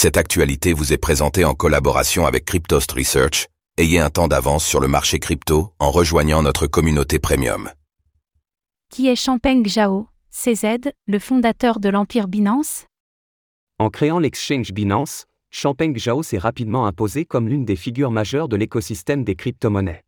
Cette 0.00 0.16
actualité 0.16 0.74
vous 0.74 0.92
est 0.92 0.96
présentée 0.96 1.44
en 1.44 1.54
collaboration 1.54 2.24
avec 2.24 2.44
Cryptost 2.44 2.92
Research. 2.92 3.48
Ayez 3.78 3.98
un 3.98 4.10
temps 4.10 4.28
d'avance 4.28 4.64
sur 4.64 4.78
le 4.78 4.86
marché 4.86 5.18
crypto 5.18 5.72
en 5.80 5.90
rejoignant 5.90 6.40
notre 6.40 6.68
communauté 6.68 7.18
premium. 7.18 7.68
Qui 8.90 9.08
est 9.08 9.16
Champeng 9.16 9.66
Zhao, 9.66 10.06
CZ, 10.30 10.92
le 11.08 11.18
fondateur 11.18 11.80
de 11.80 11.88
l'empire 11.88 12.28
Binance? 12.28 12.86
En 13.80 13.90
créant 13.90 14.20
l'exchange 14.20 14.70
Binance, 14.70 15.24
Champeng 15.50 15.98
Zhao 15.98 16.22
s'est 16.22 16.38
rapidement 16.38 16.86
imposé 16.86 17.24
comme 17.24 17.48
l'une 17.48 17.64
des 17.64 17.74
figures 17.74 18.12
majeures 18.12 18.48
de 18.48 18.54
l'écosystème 18.54 19.24
des 19.24 19.34
crypto-monnaies. 19.34 20.04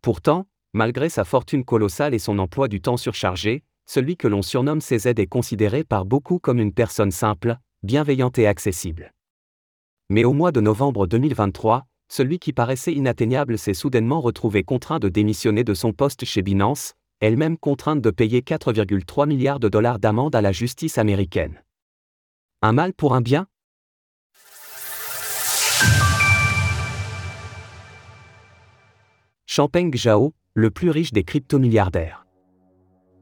Pourtant, 0.00 0.46
malgré 0.74 1.08
sa 1.08 1.24
fortune 1.24 1.64
colossale 1.64 2.14
et 2.14 2.20
son 2.20 2.38
emploi 2.38 2.68
du 2.68 2.80
temps 2.80 2.96
surchargé, 2.96 3.64
celui 3.84 4.16
que 4.16 4.28
l'on 4.28 4.42
surnomme 4.42 4.78
CZ 4.80 5.06
est 5.16 5.26
considéré 5.26 5.82
par 5.82 6.04
beaucoup 6.04 6.38
comme 6.38 6.60
une 6.60 6.72
personne 6.72 7.10
simple, 7.10 7.56
bienveillante 7.84 8.38
et 8.38 8.46
accessible. 8.46 9.12
Mais 10.08 10.24
au 10.24 10.32
mois 10.32 10.52
de 10.52 10.60
novembre 10.60 11.06
2023, 11.08 11.84
celui 12.08 12.38
qui 12.38 12.52
paraissait 12.52 12.92
inatteignable 12.92 13.58
s'est 13.58 13.74
soudainement 13.74 14.20
retrouvé 14.20 14.62
contraint 14.62 15.00
de 15.00 15.08
démissionner 15.08 15.64
de 15.64 15.74
son 15.74 15.92
poste 15.92 16.24
chez 16.24 16.42
Binance, 16.42 16.94
elle-même 17.20 17.58
contrainte 17.58 18.00
de 18.00 18.10
payer 18.10 18.42
4,3 18.42 19.26
milliards 19.26 19.58
de 19.58 19.68
dollars 19.68 19.98
d'amende 19.98 20.34
à 20.36 20.40
la 20.40 20.52
justice 20.52 20.98
américaine. 20.98 21.62
Un 22.60 22.72
mal 22.72 22.92
pour 22.94 23.14
un 23.14 23.20
bien? 23.20 23.46
Champeng 29.46 29.90
Zhao, 29.96 30.34
le 30.54 30.70
plus 30.70 30.90
riche 30.90 31.12
des 31.12 31.24
crypto-milliardaires. 31.24 32.24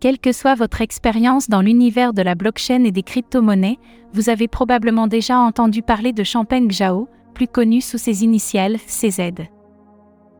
Quelle 0.00 0.18
que 0.18 0.32
soit 0.32 0.54
votre 0.54 0.80
expérience 0.80 1.50
dans 1.50 1.60
l'univers 1.60 2.14
de 2.14 2.22
la 2.22 2.34
blockchain 2.34 2.84
et 2.84 2.90
des 2.90 3.02
crypto-monnaies, 3.02 3.78
vous 4.14 4.30
avez 4.30 4.48
probablement 4.48 5.06
déjà 5.06 5.38
entendu 5.38 5.82
parler 5.82 6.14
de 6.14 6.24
Champeng 6.24 6.70
Zhao, 6.70 7.06
plus 7.34 7.46
connu 7.46 7.82
sous 7.82 7.98
ses 7.98 8.24
initiales 8.24 8.78
CZ. 8.78 9.32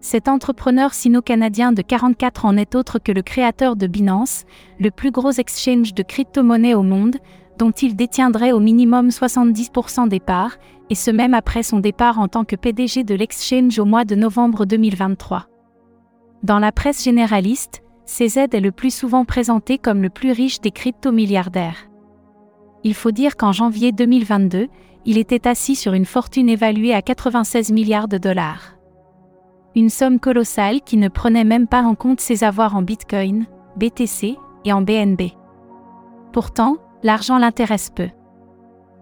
Cet 0.00 0.28
entrepreneur 0.28 0.94
sino-canadien 0.94 1.72
de 1.72 1.82
44 1.82 2.46
ans 2.46 2.54
n'est 2.54 2.74
autre 2.74 2.98
que 2.98 3.12
le 3.12 3.20
créateur 3.20 3.76
de 3.76 3.86
Binance, 3.86 4.44
le 4.78 4.90
plus 4.90 5.10
gros 5.10 5.32
exchange 5.32 5.92
de 5.92 6.02
crypto-monnaies 6.02 6.74
au 6.74 6.82
monde, 6.82 7.16
dont 7.58 7.70
il 7.70 7.96
détiendrait 7.96 8.52
au 8.52 8.60
minimum 8.60 9.08
70% 9.08 10.08
des 10.08 10.20
parts, 10.20 10.56
et 10.88 10.94
ce 10.94 11.10
même 11.10 11.34
après 11.34 11.62
son 11.62 11.80
départ 11.80 12.18
en 12.18 12.28
tant 12.28 12.44
que 12.44 12.56
PDG 12.56 13.04
de 13.04 13.14
l'exchange 13.14 13.78
au 13.78 13.84
mois 13.84 14.06
de 14.06 14.14
novembre 14.14 14.64
2023. 14.64 15.48
Dans 16.42 16.58
la 16.58 16.72
presse 16.72 17.04
généraliste, 17.04 17.82
CZ 18.10 18.48
est 18.52 18.60
le 18.60 18.72
plus 18.72 18.92
souvent 18.92 19.24
présenté 19.24 19.78
comme 19.78 20.02
le 20.02 20.10
plus 20.10 20.32
riche 20.32 20.60
des 20.60 20.72
crypto-milliardaires. 20.72 21.88
Il 22.82 22.94
faut 22.94 23.12
dire 23.12 23.36
qu'en 23.36 23.52
janvier 23.52 23.92
2022, 23.92 24.66
il 25.06 25.16
était 25.16 25.46
assis 25.46 25.76
sur 25.76 25.94
une 25.94 26.04
fortune 26.04 26.48
évaluée 26.48 26.92
à 26.92 27.02
96 27.02 27.70
milliards 27.70 28.08
de 28.08 28.18
dollars. 28.18 28.74
Une 29.76 29.90
somme 29.90 30.18
colossale 30.18 30.80
qui 30.80 30.96
ne 30.96 31.08
prenait 31.08 31.44
même 31.44 31.68
pas 31.68 31.82
en 31.82 31.94
compte 31.94 32.20
ses 32.20 32.42
avoirs 32.42 32.74
en 32.74 32.82
Bitcoin, 32.82 33.46
BTC 33.76 34.36
et 34.64 34.72
en 34.72 34.82
BNB. 34.82 35.30
Pourtant, 36.32 36.78
l'argent 37.04 37.38
l'intéresse 37.38 37.90
peu. 37.94 38.08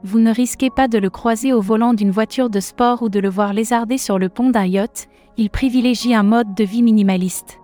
Vous 0.05 0.19
ne 0.19 0.33
risquez 0.33 0.69
pas 0.69 0.87
de 0.87 0.99
le 0.99 1.09
croiser 1.09 1.55
au 1.55 1.63
volant 1.63 1.95
d'une 1.95 2.11
voiture 2.11 2.51
de 2.51 2.61
sport 2.61 3.03
ou 3.03 3.09
de 3.09 3.21
le 3.21 3.31
voir 3.31 3.55
lézarder 3.55 3.97
sur 3.97 4.19
le 4.19 4.29
pont 4.29 4.51
d'un 4.51 4.67
yacht, 4.67 5.09
il 5.39 5.49
privilégie 5.49 6.15
un 6.15 6.23
mode 6.25 6.55
de 6.55 6.65
vie 6.65 6.83
minimaliste. 6.83 7.59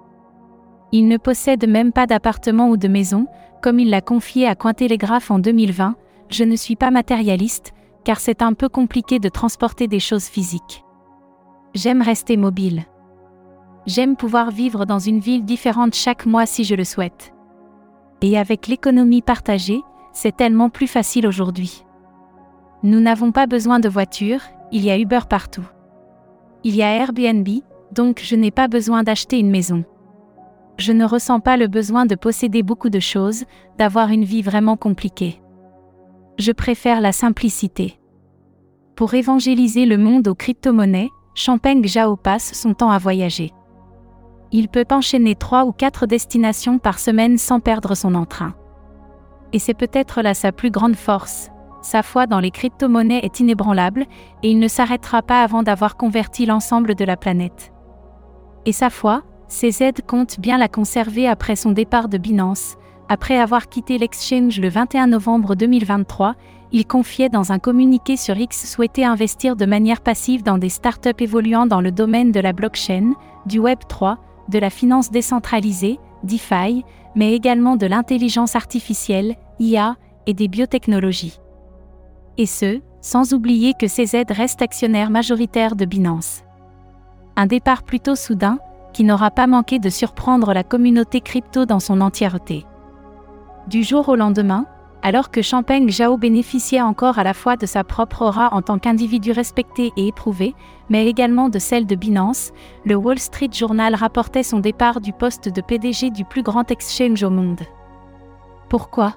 Il 0.96 1.08
ne 1.08 1.16
possède 1.16 1.68
même 1.68 1.90
pas 1.90 2.06
d'appartement 2.06 2.68
ou 2.68 2.76
de 2.76 2.86
maison, 2.86 3.26
comme 3.60 3.80
il 3.80 3.90
l'a 3.90 4.00
confié 4.00 4.46
à 4.46 4.54
Cointélégraphe 4.54 5.28
en 5.32 5.40
2020, 5.40 5.96
je 6.28 6.44
ne 6.44 6.54
suis 6.54 6.76
pas 6.76 6.92
matérialiste, 6.92 7.72
car 8.04 8.20
c'est 8.20 8.42
un 8.42 8.52
peu 8.52 8.68
compliqué 8.68 9.18
de 9.18 9.28
transporter 9.28 9.88
des 9.88 9.98
choses 9.98 10.26
physiques. 10.26 10.84
J'aime 11.74 12.00
rester 12.00 12.36
mobile. 12.36 12.84
J'aime 13.86 14.14
pouvoir 14.14 14.52
vivre 14.52 14.86
dans 14.86 15.00
une 15.00 15.18
ville 15.18 15.44
différente 15.44 15.96
chaque 15.96 16.26
mois 16.26 16.46
si 16.46 16.62
je 16.62 16.76
le 16.76 16.84
souhaite. 16.84 17.34
Et 18.22 18.38
avec 18.38 18.68
l'économie 18.68 19.20
partagée, 19.20 19.80
c'est 20.12 20.36
tellement 20.36 20.70
plus 20.70 20.86
facile 20.86 21.26
aujourd'hui. 21.26 21.84
Nous 22.84 23.00
n'avons 23.00 23.32
pas 23.32 23.48
besoin 23.48 23.80
de 23.80 23.88
voiture, 23.88 24.42
il 24.70 24.84
y 24.84 24.92
a 24.92 24.98
Uber 25.00 25.22
partout. 25.28 25.66
Il 26.62 26.76
y 26.76 26.84
a 26.84 26.94
Airbnb, 26.94 27.48
donc 27.90 28.20
je 28.22 28.36
n'ai 28.36 28.52
pas 28.52 28.68
besoin 28.68 29.02
d'acheter 29.02 29.40
une 29.40 29.50
maison. 29.50 29.84
Je 30.76 30.92
ne 30.92 31.04
ressens 31.04 31.40
pas 31.40 31.56
le 31.56 31.68
besoin 31.68 32.06
de 32.06 32.14
posséder 32.14 32.62
beaucoup 32.62 32.90
de 32.90 33.00
choses, 33.00 33.44
d'avoir 33.78 34.10
une 34.10 34.24
vie 34.24 34.42
vraiment 34.42 34.76
compliquée. 34.76 35.40
Je 36.38 36.52
préfère 36.52 37.00
la 37.00 37.12
simplicité. 37.12 37.98
Pour 38.96 39.14
évangéliser 39.14 39.86
le 39.86 39.98
monde 39.98 40.28
aux 40.28 40.34
crypto-monnaies, 40.34 41.10
Champeng 41.34 41.84
Zhao 41.84 42.16
passe 42.16 42.52
son 42.54 42.74
temps 42.74 42.90
à 42.90 42.98
voyager. 42.98 43.52
Il 44.52 44.68
peut 44.68 44.86
enchaîner 44.90 45.34
trois 45.34 45.64
ou 45.64 45.72
quatre 45.72 46.06
destinations 46.06 46.78
par 46.78 46.98
semaine 46.98 47.38
sans 47.38 47.60
perdre 47.60 47.94
son 47.94 48.14
entrain. 48.14 48.54
Et 49.52 49.58
c'est 49.58 49.74
peut-être 49.74 50.22
là 50.22 50.34
sa 50.34 50.52
plus 50.52 50.70
grande 50.70 50.96
force, 50.96 51.50
sa 51.84 52.02
foi 52.02 52.26
dans 52.26 52.40
les 52.40 52.50
crypto-monnaies 52.50 53.20
est 53.24 53.40
inébranlable, 53.40 54.06
et 54.42 54.50
il 54.50 54.58
ne 54.58 54.68
s'arrêtera 54.68 55.20
pas 55.20 55.42
avant 55.42 55.62
d'avoir 55.62 55.98
converti 55.98 56.46
l'ensemble 56.46 56.94
de 56.94 57.04
la 57.04 57.18
planète. 57.18 57.72
Et 58.64 58.72
sa 58.72 58.88
foi, 58.88 59.22
CZ 59.48 60.02
compte 60.06 60.40
bien 60.40 60.58
la 60.58 60.68
conserver 60.68 61.28
après 61.28 61.56
son 61.56 61.72
départ 61.72 62.08
de 62.08 62.18
Binance. 62.18 62.76
Après 63.08 63.38
avoir 63.38 63.68
quitté 63.68 63.98
l'exchange 63.98 64.58
le 64.58 64.68
21 64.68 65.08
novembre 65.08 65.54
2023, 65.54 66.34
il 66.72 66.86
confiait 66.86 67.28
dans 67.28 67.52
un 67.52 67.58
communiqué 67.58 68.16
sur 68.16 68.36
X 68.36 68.70
souhaiter 68.72 69.04
investir 69.04 69.54
de 69.54 69.66
manière 69.66 70.00
passive 70.00 70.42
dans 70.42 70.58
des 70.58 70.70
startups 70.70 71.10
évoluant 71.22 71.66
dans 71.66 71.80
le 71.80 71.92
domaine 71.92 72.32
de 72.32 72.40
la 72.40 72.52
blockchain, 72.52 73.12
du 73.46 73.58
Web 73.58 73.80
3, 73.88 74.18
de 74.48 74.58
la 74.58 74.70
finance 74.70 75.10
décentralisée, 75.10 75.98
DeFi, 76.24 76.84
mais 77.14 77.34
également 77.34 77.76
de 77.76 77.86
l'intelligence 77.86 78.56
artificielle, 78.56 79.36
IA, 79.60 79.96
et 80.26 80.34
des 80.34 80.48
biotechnologies. 80.48 81.38
Et 82.38 82.46
ce, 82.46 82.80
sans 83.02 83.34
oublier 83.34 83.74
que 83.78 83.86
CZ 83.86 84.24
reste 84.30 84.62
actionnaire 84.62 85.10
majoritaire 85.10 85.76
de 85.76 85.84
Binance. 85.84 86.42
Un 87.36 87.46
départ 87.46 87.82
plutôt 87.82 88.16
soudain, 88.16 88.58
qui 88.94 89.04
n'aura 89.04 89.30
pas 89.30 89.46
manqué 89.46 89.78
de 89.78 89.90
surprendre 89.90 90.54
la 90.54 90.64
communauté 90.64 91.20
crypto 91.20 91.66
dans 91.66 91.80
son 91.80 92.00
entièreté. 92.00 92.64
Du 93.66 93.82
jour 93.82 94.08
au 94.08 94.16
lendemain, 94.16 94.66
alors 95.02 95.30
que 95.30 95.42
Champagne 95.42 95.90
Zhao 95.90 96.16
bénéficiait 96.16 96.80
encore 96.80 97.18
à 97.18 97.24
la 97.24 97.34
fois 97.34 97.56
de 97.56 97.66
sa 97.66 97.84
propre 97.84 98.22
aura 98.22 98.54
en 98.54 98.62
tant 98.62 98.78
qu'individu 98.78 99.32
respecté 99.32 99.92
et 99.98 100.08
éprouvé, 100.08 100.54
mais 100.88 101.06
également 101.06 101.50
de 101.50 101.58
celle 101.58 101.86
de 101.86 101.94
Binance, 101.94 102.52
le 102.86 102.94
Wall 102.94 103.18
Street 103.18 103.50
Journal 103.52 103.94
rapportait 103.94 104.42
son 104.42 104.60
départ 104.60 105.02
du 105.02 105.12
poste 105.12 105.50
de 105.50 105.60
PDG 105.60 106.10
du 106.10 106.24
plus 106.24 106.42
grand 106.42 106.70
exchange 106.70 107.22
au 107.22 107.28
monde. 107.28 107.60
Pourquoi? 108.70 109.14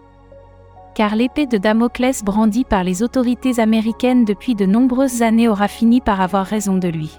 Car 0.93 1.15
l'épée 1.15 1.45
de 1.45 1.57
Damoclès 1.57 2.23
brandie 2.23 2.65
par 2.65 2.83
les 2.83 3.03
autorités 3.03 3.59
américaines 3.59 4.25
depuis 4.25 4.55
de 4.55 4.65
nombreuses 4.65 5.21
années 5.21 5.47
aura 5.47 5.67
fini 5.67 6.01
par 6.01 6.19
avoir 6.19 6.45
raison 6.45 6.77
de 6.77 6.87
lui. 6.87 7.17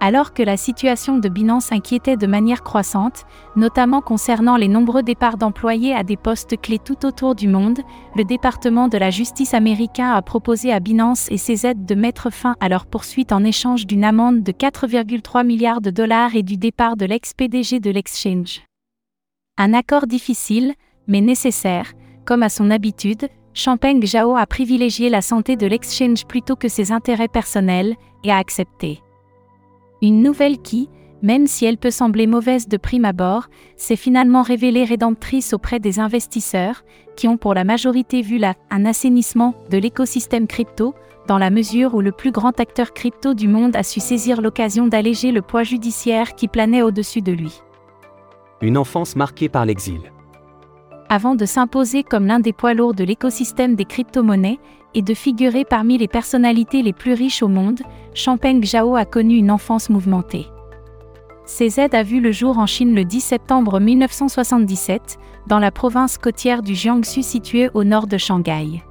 Alors 0.00 0.32
que 0.32 0.44
la 0.44 0.56
situation 0.56 1.18
de 1.18 1.28
Binance 1.28 1.72
inquiétait 1.72 2.16
de 2.16 2.28
manière 2.28 2.62
croissante, 2.62 3.24
notamment 3.56 4.00
concernant 4.00 4.56
les 4.56 4.68
nombreux 4.68 5.02
départs 5.02 5.38
d'employés 5.38 5.92
à 5.92 6.04
des 6.04 6.16
postes 6.16 6.60
clés 6.60 6.78
tout 6.78 7.04
autour 7.04 7.34
du 7.34 7.48
monde, 7.48 7.80
le 8.14 8.22
département 8.22 8.86
de 8.86 8.96
la 8.96 9.10
justice 9.10 9.54
américain 9.54 10.12
a 10.12 10.22
proposé 10.22 10.72
à 10.72 10.78
Binance 10.78 11.28
et 11.32 11.36
ses 11.36 11.66
aides 11.66 11.84
de 11.84 11.96
mettre 11.96 12.30
fin 12.30 12.54
à 12.60 12.68
leur 12.68 12.86
poursuite 12.86 13.32
en 13.32 13.42
échange 13.42 13.86
d'une 13.86 14.04
amende 14.04 14.44
de 14.44 14.52
4,3 14.52 15.44
milliards 15.44 15.80
de 15.80 15.90
dollars 15.90 16.36
et 16.36 16.44
du 16.44 16.56
départ 16.56 16.96
de 16.96 17.04
l'ex-PDG 17.04 17.80
de 17.80 17.90
l'exchange. 17.90 18.62
Un 19.56 19.74
accord 19.74 20.06
difficile, 20.06 20.74
mais 21.08 21.20
nécessaire, 21.20 21.92
comme 22.24 22.44
à 22.44 22.50
son 22.50 22.70
habitude, 22.70 23.26
Champagne 23.52 24.00
Zhao 24.06 24.36
a 24.36 24.46
privilégié 24.46 25.10
la 25.10 25.22
santé 25.22 25.56
de 25.56 25.66
l'exchange 25.66 26.24
plutôt 26.26 26.54
que 26.54 26.68
ses 26.68 26.92
intérêts 26.92 27.26
personnels, 27.26 27.96
et 28.24 28.30
a 28.30 28.36
accepté. 28.36 29.00
Une 30.00 30.22
nouvelle 30.22 30.58
qui, 30.58 30.88
même 31.22 31.46
si 31.46 31.64
elle 31.64 31.78
peut 31.78 31.90
sembler 31.90 32.26
mauvaise 32.26 32.68
de 32.68 32.76
prime 32.76 33.04
abord, 33.04 33.48
s'est 33.76 33.96
finalement 33.96 34.42
révélée 34.42 34.84
rédemptrice 34.84 35.52
auprès 35.52 35.80
des 35.80 35.98
investisseurs, 35.98 36.84
qui 37.16 37.26
ont 37.26 37.36
pour 37.36 37.54
la 37.54 37.64
majorité 37.64 38.22
vu 38.22 38.38
là 38.38 38.54
un 38.70 38.84
assainissement 38.84 39.54
de 39.70 39.78
l'écosystème 39.78 40.46
crypto, 40.46 40.94
dans 41.26 41.38
la 41.38 41.50
mesure 41.50 41.94
où 41.94 42.00
le 42.00 42.12
plus 42.12 42.30
grand 42.30 42.58
acteur 42.60 42.94
crypto 42.94 43.34
du 43.34 43.48
monde 43.48 43.76
a 43.76 43.82
su 43.82 44.00
saisir 44.00 44.40
l'occasion 44.40 44.86
d'alléger 44.86 45.32
le 45.32 45.42
poids 45.42 45.64
judiciaire 45.64 46.34
qui 46.36 46.48
planait 46.48 46.82
au-dessus 46.82 47.20
de 47.20 47.32
lui. 47.32 47.60
Une 48.60 48.78
enfance 48.78 49.16
marquée 49.16 49.48
par 49.48 49.66
l'exil 49.66 50.00
avant 51.08 51.34
de 51.34 51.46
s'imposer 51.46 52.02
comme 52.02 52.26
l'un 52.26 52.40
des 52.40 52.52
poids 52.52 52.74
lourds 52.74 52.94
de 52.94 53.04
l'écosystème 53.04 53.74
des 53.74 53.84
crypto-monnaies 53.84 54.58
et 54.94 55.02
de 55.02 55.14
figurer 55.14 55.64
parmi 55.64 55.98
les 55.98 56.08
personnalités 56.08 56.82
les 56.82 56.92
plus 56.92 57.12
riches 57.12 57.42
au 57.42 57.48
monde, 57.48 57.80
Champeng 58.14 58.62
Zhao 58.64 58.96
a 58.96 59.04
connu 59.04 59.36
une 59.36 59.50
enfance 59.50 59.90
mouvementée. 59.90 60.46
CZ 61.46 61.94
a 61.94 62.02
vu 62.02 62.20
le 62.20 62.30
jour 62.30 62.58
en 62.58 62.66
Chine 62.66 62.94
le 62.94 63.04
10 63.04 63.20
septembre 63.20 63.80
1977, 63.80 65.18
dans 65.46 65.58
la 65.58 65.70
province 65.70 66.18
côtière 66.18 66.62
du 66.62 66.74
Jiangsu 66.74 67.22
située 67.22 67.70
au 67.72 67.84
nord 67.84 68.06
de 68.06 68.18
Shanghai. 68.18 68.82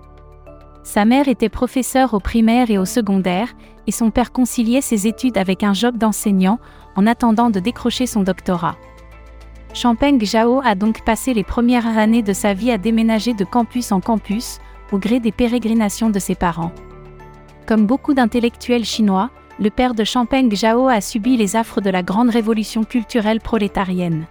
Sa 0.84 1.06
mère 1.06 1.28
était 1.28 1.50
professeure 1.50 2.14
au 2.14 2.20
primaire 2.20 2.72
et 2.72 2.78
au 2.78 2.86
secondaire, 2.86 3.50
et 3.86 3.92
son 3.92 4.10
père 4.10 4.32
conciliait 4.32 4.82
ses 4.82 5.06
études 5.06 5.38
avec 5.38 5.62
un 5.62 5.74
job 5.74 5.98
d'enseignant, 5.98 6.60
en 6.96 7.06
attendant 7.06 7.50
de 7.50 7.60
décrocher 7.60 8.08
son 8.08 8.24
doctorat. 8.24 8.76
Champeng 9.74 10.20
Zhao 10.24 10.62
a 10.64 10.74
donc 10.74 11.06
passé 11.06 11.34
les 11.34 11.44
premières 11.44 11.98
années 11.98 12.24
de 12.24 12.34
sa 12.34 12.54
vie 12.54 12.72
à 12.72 12.78
déménager 12.78 13.34
de 13.34 13.44
campus 13.44 13.92
en 13.92 14.00
campus, 14.00 14.60
au 14.92 14.98
gré 14.98 15.19
des 15.19 15.31
pérégrinations 15.31 16.10
de 16.10 16.19
ses 16.19 16.36
parents. 16.36 16.72
Comme 17.66 17.86
beaucoup 17.86 18.13
d'intellectuels 18.13 18.86
chinois, 18.86 19.30
le 19.60 19.69
père 19.69 19.94
de 19.94 20.04
Champeng 20.04 20.50
Zhao 20.54 20.88
a 20.88 21.01
subi 21.01 21.36
les 21.36 21.56
affres 21.56 21.81
de 21.81 21.89
la 21.89 22.04
grande 22.04 22.30
révolution 22.30 22.84
culturelle 22.84 23.42
prolétarienne. 23.42 24.28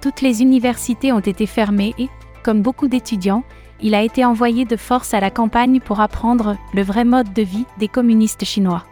Toutes 0.00 0.20
les 0.20 0.42
universités 0.42 1.12
ont 1.12 1.20
été 1.20 1.46
fermées 1.46 1.94
et, 1.98 2.08
comme 2.42 2.60
beaucoup 2.60 2.88
d'étudiants, 2.88 3.44
il 3.80 3.94
a 3.94 4.02
été 4.02 4.24
envoyé 4.24 4.64
de 4.64 4.76
force 4.76 5.14
à 5.14 5.20
la 5.20 5.30
campagne 5.30 5.80
pour 5.80 6.00
apprendre 6.00 6.56
le 6.74 6.82
vrai 6.82 7.04
mode 7.04 7.32
de 7.32 7.42
vie 7.42 7.66
des 7.78 7.88
communistes 7.88 8.44
chinois. 8.44 8.84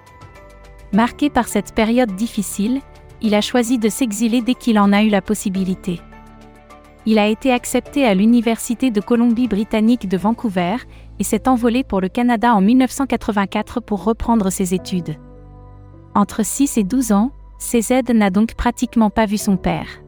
Marqué 0.93 1.31
par 1.31 1.49
cette 1.49 1.75
période 1.75 2.15
difficile, 2.15 2.81
il 3.21 3.35
a 3.35 3.41
choisi 3.41 3.79
de 3.79 3.89
s'exiler 3.89 4.43
dès 4.43 4.55
qu'il 4.55 4.79
en 4.79 4.93
a 4.93 5.03
eu 5.03 5.09
la 5.09 5.23
possibilité. 5.23 6.01
Il 7.05 7.19
a 7.19 7.27
été 7.27 7.53
accepté 7.53 8.07
à 8.07 8.15
l'Université 8.15 8.93
de 8.93 9.01
Colombie-Britannique 9.01 10.09
de 10.09 10.17
Vancouver 10.17 10.77
et 11.19 11.25
s'est 11.25 11.49
envolé 11.49 11.83
pour 11.83 12.01
le 12.01 12.09
Canada 12.09 12.55
en 12.55 12.61
1984 12.61 13.81
pour 13.81 14.05
reprendre 14.05 14.51
ses 14.51 14.73
études. 14.73 15.17
Entre 16.15 16.45
6 16.45 16.79
et 16.79 16.85
12 16.85 17.13
ans, 17.13 17.33
CZ 17.59 18.13
n'a 18.15 18.31
donc 18.31 18.55
pratiquement 18.55 19.11
pas 19.11 19.27
vu 19.27 19.37
son 19.37 19.57
père. 19.57 20.03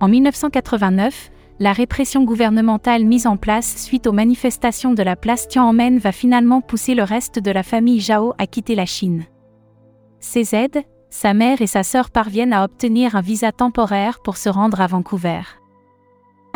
En 0.00 0.08
1989, 0.08 1.30
la 1.58 1.72
répression 1.72 2.22
gouvernementale 2.22 3.04
mise 3.04 3.26
en 3.26 3.36
place 3.36 3.76
suite 3.76 4.06
aux 4.06 4.12
manifestations 4.12 4.92
de 4.92 5.02
la 5.02 5.16
place 5.16 5.48
Tiananmen 5.48 5.98
va 5.98 6.12
finalement 6.12 6.60
pousser 6.60 6.94
le 6.94 7.02
reste 7.02 7.38
de 7.38 7.50
la 7.50 7.62
famille 7.62 8.00
Zhao 8.00 8.34
à 8.38 8.46
quitter 8.46 8.74
la 8.74 8.86
Chine. 8.86 9.24
CZ, 10.20 10.82
sa 11.08 11.34
mère 11.34 11.62
et 11.62 11.66
sa 11.66 11.82
sœur 11.82 12.10
parviennent 12.10 12.52
à 12.52 12.62
obtenir 12.62 13.16
un 13.16 13.22
visa 13.22 13.52
temporaire 13.52 14.20
pour 14.22 14.36
se 14.36 14.48
rendre 14.48 14.80
à 14.80 14.86
Vancouver. 14.86 15.40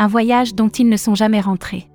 Un 0.01 0.07
voyage 0.07 0.55
dont 0.55 0.69
ils 0.69 0.89
ne 0.89 0.97
sont 0.97 1.13
jamais 1.13 1.41
rentrés. 1.41 1.87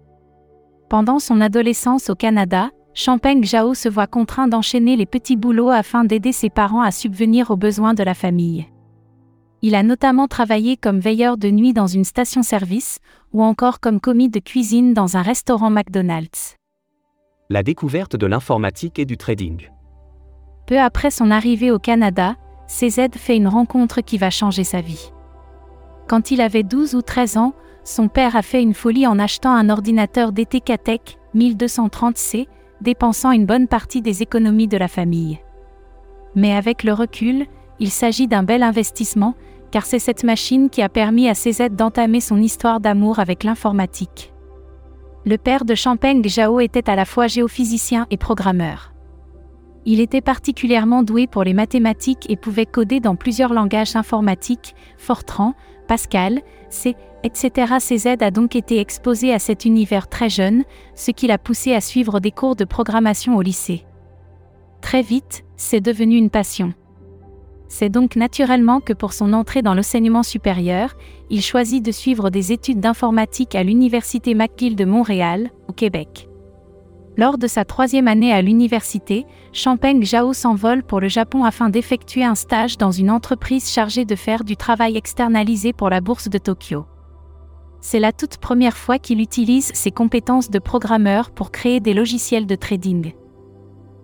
Pendant 0.88 1.18
son 1.18 1.40
adolescence 1.40 2.08
au 2.08 2.14
Canada, 2.14 2.70
Champeng 2.94 3.42
Zhao 3.42 3.74
se 3.74 3.88
voit 3.88 4.06
contraint 4.06 4.46
d'enchaîner 4.46 4.94
les 4.94 5.06
petits 5.06 5.34
boulots 5.34 5.70
afin 5.70 6.04
d'aider 6.04 6.30
ses 6.30 6.48
parents 6.48 6.82
à 6.82 6.92
subvenir 6.92 7.50
aux 7.50 7.56
besoins 7.56 7.94
de 7.94 8.04
la 8.04 8.14
famille. 8.14 8.68
Il 9.60 9.74
a 9.74 9.82
notamment 9.82 10.28
travaillé 10.28 10.76
comme 10.76 11.00
veilleur 11.00 11.36
de 11.36 11.50
nuit 11.50 11.72
dans 11.72 11.88
une 11.88 12.04
station-service, 12.04 13.00
ou 13.32 13.42
encore 13.42 13.80
comme 13.80 13.98
commis 13.98 14.28
de 14.28 14.38
cuisine 14.38 14.94
dans 14.94 15.16
un 15.16 15.22
restaurant 15.22 15.70
McDonald's. 15.70 16.54
La 17.50 17.64
découverte 17.64 18.14
de 18.14 18.26
l'informatique 18.26 19.00
et 19.00 19.04
du 19.04 19.16
trading. 19.16 19.68
Peu 20.68 20.78
après 20.78 21.10
son 21.10 21.32
arrivée 21.32 21.72
au 21.72 21.80
Canada, 21.80 22.36
CZ 22.68 23.16
fait 23.16 23.36
une 23.36 23.48
rencontre 23.48 24.00
qui 24.00 24.16
va 24.16 24.30
changer 24.30 24.62
sa 24.62 24.80
vie. 24.80 25.10
Quand 26.06 26.30
il 26.30 26.40
avait 26.40 26.62
12 26.62 26.94
ou 26.94 27.02
13 27.02 27.36
ans, 27.38 27.52
son 27.86 28.08
père 28.08 28.34
a 28.34 28.42
fait 28.42 28.60
une 28.60 28.74
folie 28.74 29.06
en 29.06 29.18
achetant 29.18 29.54
un 29.54 29.70
ordinateur 29.70 30.32
DTK 30.32 30.82
Tech 30.82 31.00
1230C, 31.36 32.48
dépensant 32.80 33.30
une 33.30 33.46
bonne 33.46 33.68
partie 33.68 34.02
des 34.02 34.22
économies 34.22 34.66
de 34.66 34.76
la 34.76 34.88
famille. 34.88 35.38
Mais 36.34 36.52
avec 36.52 36.82
le 36.82 36.92
recul, 36.92 37.46
il 37.78 37.90
s'agit 37.90 38.26
d'un 38.26 38.42
bel 38.42 38.64
investissement, 38.64 39.34
car 39.70 39.86
c'est 39.86 40.00
cette 40.00 40.24
machine 40.24 40.68
qui 40.68 40.82
a 40.82 40.88
permis 40.88 41.28
à 41.28 41.34
CZ 41.34 41.70
d'entamer 41.70 42.20
son 42.20 42.42
histoire 42.42 42.80
d'amour 42.80 43.20
avec 43.20 43.44
l'informatique. 43.44 44.32
Le 45.24 45.38
père 45.38 45.64
de 45.64 45.74
Champeng 45.76 46.22
Zhao 46.26 46.58
était 46.58 46.90
à 46.90 46.96
la 46.96 47.04
fois 47.04 47.28
géophysicien 47.28 48.06
et 48.10 48.16
programmeur. 48.16 48.92
Il 49.84 50.00
était 50.00 50.20
particulièrement 50.20 51.04
doué 51.04 51.28
pour 51.28 51.44
les 51.44 51.54
mathématiques 51.54 52.28
et 52.28 52.36
pouvait 52.36 52.66
coder 52.66 52.98
dans 52.98 53.14
plusieurs 53.14 53.54
langages 53.54 53.94
informatiques, 53.94 54.74
Fortran, 54.98 55.54
Pascal, 55.86 56.40
C, 56.70 56.96
etc. 57.22 57.74
CZ 57.78 58.22
a 58.22 58.30
donc 58.30 58.56
été 58.56 58.78
exposé 58.78 59.32
à 59.32 59.38
cet 59.38 59.64
univers 59.64 60.08
très 60.08 60.28
jeune, 60.28 60.64
ce 60.94 61.10
qui 61.10 61.26
l'a 61.26 61.38
poussé 61.38 61.74
à 61.74 61.80
suivre 61.80 62.20
des 62.20 62.30
cours 62.30 62.56
de 62.56 62.64
programmation 62.64 63.36
au 63.36 63.42
lycée. 63.42 63.84
Très 64.80 65.02
vite, 65.02 65.44
c'est 65.56 65.80
devenu 65.80 66.16
une 66.16 66.30
passion. 66.30 66.72
C'est 67.68 67.88
donc 67.88 68.14
naturellement 68.14 68.80
que 68.80 68.92
pour 68.92 69.12
son 69.12 69.32
entrée 69.32 69.62
dans 69.62 69.74
l'enseignement 69.74 70.22
supérieur, 70.22 70.94
il 71.30 71.42
choisit 71.42 71.84
de 71.84 71.90
suivre 71.90 72.30
des 72.30 72.52
études 72.52 72.80
d'informatique 72.80 73.56
à 73.56 73.64
l'Université 73.64 74.34
McGill 74.34 74.76
de 74.76 74.84
Montréal, 74.84 75.50
au 75.68 75.72
Québec. 75.72 76.28
Lors 77.18 77.38
de 77.38 77.46
sa 77.46 77.64
troisième 77.64 78.08
année 78.08 78.32
à 78.32 78.42
l'université, 78.42 79.24
Champeng 79.52 80.02
Zhao 80.02 80.34
s'envole 80.34 80.82
pour 80.82 81.00
le 81.00 81.08
Japon 81.08 81.44
afin 81.44 81.70
d'effectuer 81.70 82.24
un 82.24 82.34
stage 82.34 82.76
dans 82.76 82.90
une 82.90 83.10
entreprise 83.10 83.70
chargée 83.70 84.04
de 84.04 84.14
faire 84.14 84.44
du 84.44 84.56
travail 84.56 84.98
externalisé 84.98 85.72
pour 85.72 85.88
la 85.88 86.02
bourse 86.02 86.28
de 86.28 86.36
Tokyo. 86.36 86.84
C'est 87.80 88.00
la 88.00 88.12
toute 88.12 88.36
première 88.36 88.76
fois 88.76 88.98
qu'il 88.98 89.22
utilise 89.22 89.72
ses 89.72 89.90
compétences 89.90 90.50
de 90.50 90.58
programmeur 90.58 91.30
pour 91.30 91.52
créer 91.52 91.80
des 91.80 91.94
logiciels 91.94 92.46
de 92.46 92.54
trading. 92.54 93.14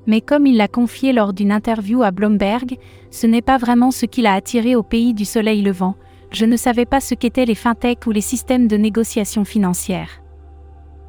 Mais 0.06 0.22
comme 0.22 0.46
il 0.46 0.56
l'a 0.56 0.68
confié 0.68 1.12
lors 1.12 1.34
d'une 1.34 1.52
interview 1.52 2.02
à 2.02 2.12
Bloomberg, 2.12 2.78
ce 3.10 3.26
n'est 3.26 3.42
pas 3.42 3.58
vraiment 3.58 3.90
ce 3.90 4.06
qui 4.06 4.22
l'a 4.22 4.32
attiré 4.32 4.74
au 4.74 4.82
pays 4.82 5.12
du 5.12 5.26
soleil 5.26 5.60
levant, 5.60 5.96
je 6.30 6.46
ne 6.46 6.56
savais 6.56 6.86
pas 6.86 7.00
ce 7.00 7.14
qu'étaient 7.14 7.44
les 7.44 7.54
fintechs 7.54 8.06
ou 8.06 8.10
les 8.10 8.22
systèmes 8.22 8.68
de 8.68 8.78
négociation 8.78 9.44
financière. 9.44 10.22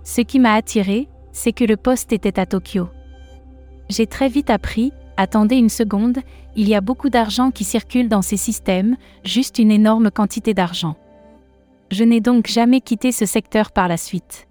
Ce 0.03 0.19
qui 0.19 0.37
m'a 0.37 0.53
attiré, 0.53 1.07
c'est 1.33 1.51
que 1.51 1.65
le 1.65 1.75
poste 1.75 2.13
était 2.13 2.39
à 2.39 2.45
Tokyo. 2.45 2.87
J'ai 3.89 4.07
très 4.07 4.29
vite 4.29 4.49
appris, 4.49 4.93
attendez 5.17 5.57
une 5.57 5.69
seconde, 5.69 6.19
il 6.55 6.69
y 6.69 6.75
a 6.75 6.81
beaucoup 6.81 7.09
d'argent 7.09 7.51
qui 7.51 7.65
circule 7.65 8.07
dans 8.07 8.21
ces 8.21 8.37
systèmes, 8.37 8.95
juste 9.25 9.59
une 9.59 9.71
énorme 9.71 10.09
quantité 10.09 10.53
d'argent. 10.53 10.95
Je 11.91 12.05
n'ai 12.05 12.21
donc 12.21 12.47
jamais 12.47 12.79
quitté 12.79 13.11
ce 13.11 13.25
secteur 13.25 13.71
par 13.71 13.89
la 13.89 13.97
suite. 13.97 14.47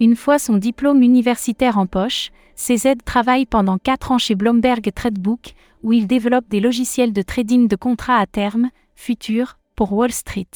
Une 0.00 0.16
fois 0.16 0.38
son 0.38 0.56
diplôme 0.56 1.02
universitaire 1.02 1.76
en 1.76 1.86
poche, 1.86 2.30
CZ 2.56 2.96
travaille 3.04 3.44
pendant 3.44 3.76
4 3.76 4.12
ans 4.12 4.18
chez 4.18 4.34
Bloomberg 4.34 4.90
Tradebook, 4.94 5.54
où 5.82 5.92
il 5.92 6.06
développe 6.06 6.48
des 6.48 6.60
logiciels 6.60 7.12
de 7.12 7.22
trading 7.22 7.68
de 7.68 7.76
contrats 7.76 8.16
à 8.16 8.26
terme, 8.26 8.70
futurs, 8.94 9.58
pour 9.76 9.92
Wall 9.92 10.12
Street. 10.12 10.48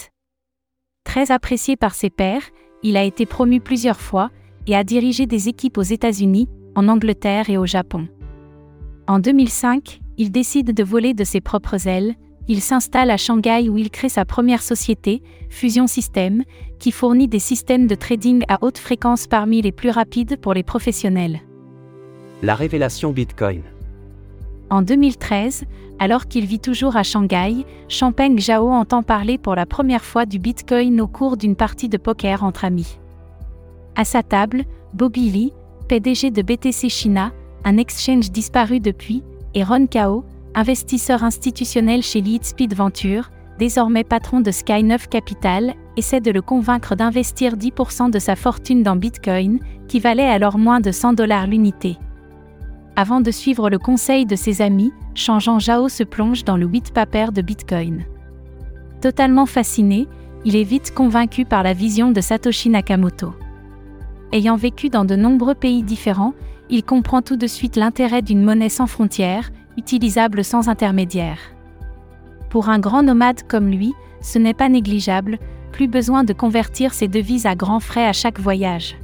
Très 1.04 1.30
apprécié 1.30 1.76
par 1.76 1.94
ses 1.94 2.10
pairs, 2.10 2.42
il 2.82 2.96
a 2.96 3.04
été 3.04 3.26
promu 3.26 3.60
plusieurs 3.60 4.00
fois, 4.00 4.30
et 4.66 4.76
a 4.76 4.84
dirigé 4.84 5.26
des 5.26 5.48
équipes 5.48 5.78
aux 5.78 5.82
États-Unis, 5.82 6.48
en 6.74 6.88
Angleterre 6.88 7.50
et 7.50 7.58
au 7.58 7.66
Japon. 7.66 8.08
En 9.06 9.18
2005, 9.18 10.00
il 10.16 10.30
décide 10.30 10.72
de 10.72 10.84
voler 10.84 11.14
de 11.14 11.24
ses 11.24 11.40
propres 11.40 11.86
ailes, 11.86 12.14
il 12.46 12.60
s'installe 12.60 13.10
à 13.10 13.16
Shanghai 13.16 13.68
où 13.70 13.78
il 13.78 13.90
crée 13.90 14.10
sa 14.10 14.24
première 14.26 14.62
société, 14.62 15.22
Fusion 15.48 15.86
System, 15.86 16.42
qui 16.78 16.92
fournit 16.92 17.28
des 17.28 17.38
systèmes 17.38 17.86
de 17.86 17.94
trading 17.94 18.44
à 18.48 18.58
haute 18.62 18.78
fréquence 18.78 19.26
parmi 19.26 19.62
les 19.62 19.72
plus 19.72 19.90
rapides 19.90 20.36
pour 20.36 20.52
les 20.52 20.62
professionnels. 20.62 21.40
La 22.42 22.54
révélation 22.54 23.12
Bitcoin. 23.12 23.62
En 24.68 24.82
2013, 24.82 25.64
alors 25.98 26.26
qu'il 26.26 26.44
vit 26.44 26.60
toujours 26.60 26.96
à 26.96 27.02
Shanghai, 27.02 27.64
Champeng 27.88 28.38
Zhao 28.38 28.68
entend 28.70 29.02
parler 29.02 29.38
pour 29.38 29.54
la 29.54 29.64
première 29.64 30.04
fois 30.04 30.26
du 30.26 30.38
Bitcoin 30.38 31.00
au 31.00 31.06
cours 31.06 31.36
d'une 31.36 31.56
partie 31.56 31.88
de 31.88 31.96
poker 31.96 32.44
entre 32.44 32.64
amis. 32.64 32.98
À 33.96 34.04
sa 34.04 34.22
table, 34.22 34.64
Bobby 34.92 35.30
Lee, 35.30 35.52
PDG 35.88 36.30
de 36.30 36.42
BTC 36.42 36.88
China, 36.88 37.32
un 37.64 37.76
exchange 37.76 38.30
disparu 38.30 38.80
depuis, 38.80 39.22
et 39.54 39.62
Ron 39.62 39.86
Kao, 39.86 40.24
investisseur 40.54 41.22
institutionnel 41.22 42.02
chez 42.02 42.22
Speed 42.42 42.74
Venture, 42.74 43.30
désormais 43.58 44.04
patron 44.04 44.40
de 44.40 44.50
Sky9 44.50 45.08
Capital, 45.08 45.74
essaie 45.96 46.20
de 46.20 46.32
le 46.32 46.42
convaincre 46.42 46.96
d'investir 46.96 47.56
10% 47.56 48.10
de 48.10 48.18
sa 48.18 48.34
fortune 48.34 48.82
dans 48.82 48.96
Bitcoin, 48.96 49.60
qui 49.86 50.00
valait 50.00 50.24
alors 50.24 50.58
moins 50.58 50.80
de 50.80 50.90
100 50.90 51.12
dollars 51.12 51.46
l'unité. 51.46 51.96
Avant 52.96 53.20
de 53.20 53.30
suivre 53.30 53.70
le 53.70 53.78
conseil 53.78 54.26
de 54.26 54.36
ses 54.36 54.62
amis, 54.62 54.92
changeant 55.14 55.60
Zhao 55.60 55.88
se 55.88 56.02
plonge 56.04 56.44
dans 56.44 56.56
le 56.56 56.66
white 56.66 56.92
paper 56.92 57.26
de 57.32 57.42
Bitcoin. 57.42 58.04
Totalement 59.00 59.46
fasciné, 59.46 60.08
il 60.44 60.56
est 60.56 60.64
vite 60.64 60.92
convaincu 60.94 61.44
par 61.44 61.62
la 61.62 61.72
vision 61.74 62.10
de 62.10 62.20
Satoshi 62.20 62.70
Nakamoto. 62.70 63.34
Ayant 64.34 64.56
vécu 64.56 64.88
dans 64.88 65.04
de 65.04 65.14
nombreux 65.14 65.54
pays 65.54 65.84
différents, 65.84 66.34
il 66.68 66.82
comprend 66.82 67.22
tout 67.22 67.36
de 67.36 67.46
suite 67.46 67.76
l'intérêt 67.76 68.20
d'une 68.20 68.42
monnaie 68.42 68.68
sans 68.68 68.88
frontières, 68.88 69.50
utilisable 69.78 70.42
sans 70.42 70.68
intermédiaire. 70.68 71.38
Pour 72.50 72.68
un 72.68 72.80
grand 72.80 73.04
nomade 73.04 73.46
comme 73.46 73.68
lui, 73.68 73.92
ce 74.20 74.40
n'est 74.40 74.52
pas 74.52 74.68
négligeable, 74.68 75.38
plus 75.70 75.86
besoin 75.86 76.24
de 76.24 76.32
convertir 76.32 76.94
ses 76.94 77.06
devises 77.06 77.46
à 77.46 77.54
grands 77.54 77.78
frais 77.78 78.08
à 78.08 78.12
chaque 78.12 78.40
voyage. 78.40 78.96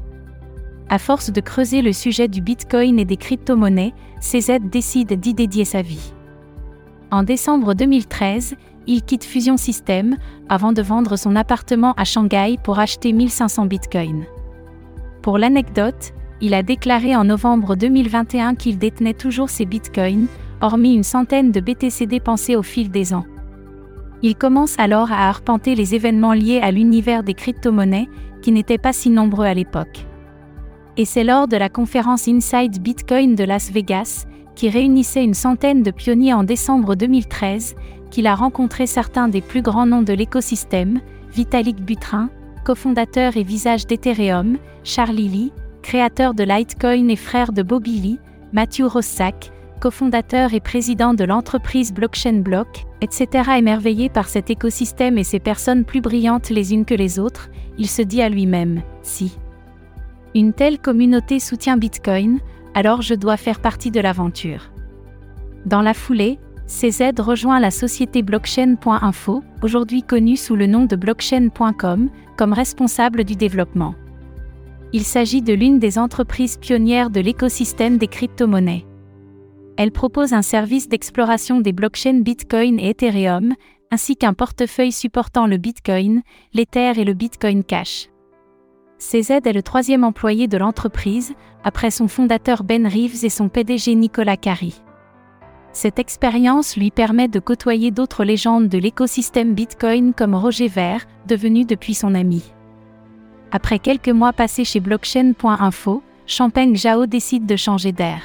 À 0.89 0.99
force 0.99 1.31
de 1.31 1.41
creuser 1.41 1.81
le 1.81 1.93
sujet 1.93 2.27
du 2.27 2.41
Bitcoin 2.41 2.99
et 2.99 3.05
des 3.05 3.17
crypto-monnaies, 3.17 3.95
CZ 4.21 4.59
décide 4.65 5.13
d'y 5.13 5.33
dédier 5.33 5.65
sa 5.65 5.81
vie. 5.81 6.13
En 7.13 7.23
décembre 7.23 7.75
2013, 7.75 8.57
il 8.89 9.03
quitte 9.03 9.25
Fusion 9.25 9.57
System 9.57 10.17
avant 10.49 10.73
de 10.73 10.83
vendre 10.83 11.15
son 11.15 11.37
appartement 11.37 11.93
à 11.97 12.05
Shanghai 12.05 12.57
pour 12.65 12.81
acheter 12.81 13.13
1500 13.13 13.67
bitcoins. 13.67 14.25
Pour 15.23 15.37
l'anecdote, 15.37 16.13
il 16.41 16.55
a 16.55 16.63
déclaré 16.63 17.15
en 17.15 17.25
novembre 17.25 17.77
2021 17.77 18.55
qu'il 18.55 18.79
détenait 18.79 19.15
toujours 19.15 19.51
ses 19.51 19.67
bitcoins, 19.67 20.27
hormis 20.63 20.95
une 20.95 21.03
centaine 21.03 21.53
de 21.53 21.61
BTC 21.61 22.07
dépensés 22.07 22.57
au 22.57 22.63
fil 22.63 22.91
des 22.91 23.13
ans. 23.13 23.27
Il 24.23 24.37
commence 24.37 24.75
alors 24.79 25.13
à 25.13 25.29
arpenter 25.29 25.75
les 25.75 25.95
événements 25.95 26.33
liés 26.33 26.61
à 26.63 26.71
l'univers 26.71 27.23
des 27.23 27.35
crypto-monnaies, 27.35 28.09
qui 28.41 28.53
n'étaient 28.53 28.79
pas 28.79 28.95
si 28.95 29.11
nombreux 29.11 29.45
à 29.45 29.55
l'époque. 29.55 30.07
Et 30.97 31.05
c'est 31.05 31.25
lors 31.25 31.49
de 31.49 31.57
la 31.57 31.69
conférence 31.69 32.27
Inside 32.27 32.81
Bitcoin 32.81 33.35
de 33.35 33.45
Las 33.45 33.71
Vegas, 33.71 34.27
qui 34.55 34.71
réunissait 34.71 35.25
une 35.25 35.35
centaine 35.35 35.83
de 35.83 35.91
pionniers 35.91 36.35
en 36.35 36.45
décembre 36.45 36.95
2013, 36.95 37.77
qu'il 38.11 38.27
a 38.27 38.35
rencontré 38.35 38.87
certains 38.87 39.29
des 39.29 39.41
plus 39.41 39.63
grands 39.63 39.87
noms 39.87 40.03
de 40.03 40.13
l'écosystème, 40.13 41.01
Vitalik 41.33 41.83
Buterin, 41.83 42.31
cofondateur 42.65 43.37
et 43.37 43.43
visage 43.43 43.87
d'Ethereum, 43.87 44.59
Charlie 44.85 45.29
Lee, 45.29 45.53
créateur 45.83 46.35
de 46.35 46.45
Litecoin 46.45 47.09
et 47.09 47.17
frère 47.17 47.53
de 47.53 47.63
Bobby 47.63 48.01
Lee, 48.01 48.19
Matthew 48.53 48.83
Rossack, 48.83 49.53
cofondateur 49.81 50.53
et 50.55 50.61
président 50.61 51.15
de 51.15 51.25
l'entreprise 51.25 51.93
Blockchain 51.93 52.41
Block, 52.41 52.85
etc. 53.01 53.51
Émerveillé 53.59 54.09
par 54.09 54.29
cet 54.29 54.51
écosystème 54.51 55.19
et 55.19 55.25
ses 55.25 55.41
personnes 55.41 55.85
plus 55.85 56.01
brillantes 56.01 56.51
les 56.51 56.75
unes 56.75 56.85
que 56.85 56.95
les 56.95 57.19
autres, 57.19 57.49
il 57.79 57.89
se 57.89 58.03
dit 58.03 58.23
à 58.23 58.29
lui-même, 58.29 58.83
si 59.03 59.39
une 60.35 60.53
telle 60.53 60.79
communauté 60.79 61.41
soutient 61.41 61.77
Bitcoin, 61.77 62.39
alors 62.75 63.03
je 63.03 63.15
dois 63.15 63.37
faire 63.37 63.59
partie 63.59 63.91
de 63.91 64.01
l'aventure. 64.01 64.71
Dans 65.67 65.83
la 65.83 65.93
foulée, 65.93 66.39
CZ 66.71 67.19
rejoint 67.19 67.59
la 67.59 67.73
société 67.73 68.23
blockchain.info, 68.23 69.43
aujourd'hui 69.61 70.05
connue 70.05 70.37
sous 70.37 70.55
le 70.55 70.69
nom 70.69 70.85
de 70.85 70.95
blockchain.com, 70.95 72.09
comme 72.37 72.53
responsable 72.53 73.25
du 73.25 73.35
développement. 73.35 73.97
Il 74.93 75.03
s'agit 75.03 75.43
de 75.43 75.53
l'une 75.53 75.81
des 75.81 75.99
entreprises 75.99 76.57
pionnières 76.59 77.11
de 77.11 77.19
l'écosystème 77.19 77.99
des 77.99 78.07
crypto-monnaies. 78.07 78.87
Elle 79.77 79.91
propose 79.91 80.33
un 80.33 80.43
service 80.43 80.89
d'exploration 80.89 81.61
des 81.61 81.73
blockchains 81.73 82.21
Bitcoin 82.21 82.79
et 82.79 82.91
Ethereum, 82.91 83.55
ainsi 83.91 84.17
qu'un 84.17 84.33
portefeuille 84.33 84.93
supportant 84.93 85.49
le 85.49 85.57
Bitcoin, 85.57 86.23
l'Ether 86.55 86.93
et 86.97 87.05
le 87.05 87.15
Bitcoin 87.15 87.65
Cash. 87.65 88.09
CZ 88.99 89.41
est 89.45 89.53
le 89.53 89.63
troisième 89.63 90.05
employé 90.05 90.47
de 90.47 90.57
l'entreprise, 90.57 91.35
après 91.65 91.91
son 91.91 92.07
fondateur 92.07 92.63
Ben 92.63 92.87
Reeves 92.87 93.25
et 93.25 93.31
son 93.31 93.49
PDG 93.49 93.97
Nicolas 93.97 94.37
Cary. 94.37 94.81
Cette 95.73 96.01
expérience 96.01 96.77
lui 96.77 96.91
permet 96.91 97.29
de 97.29 97.39
côtoyer 97.39 97.91
d'autres 97.91 98.25
légendes 98.25 98.69
de 98.69 98.79
l'écosystème 98.79 99.55
Bitcoin 99.55 100.13
comme 100.15 100.35
Roger 100.35 100.67
Ver, 100.67 101.07
devenu 101.29 101.65
depuis 101.65 101.95
son 101.95 102.15
ami. 102.15 102.53
Après 103.53 103.79
quelques 103.79 104.09
mois 104.09 104.33
passés 104.33 104.65
chez 104.65 104.81
blockchain.info, 104.81 106.03
Champagne 106.27 106.77
Zhao 106.77 107.07
décide 107.07 107.47
de 107.47 107.57
changer 107.57 107.93
d'air. 107.93 108.23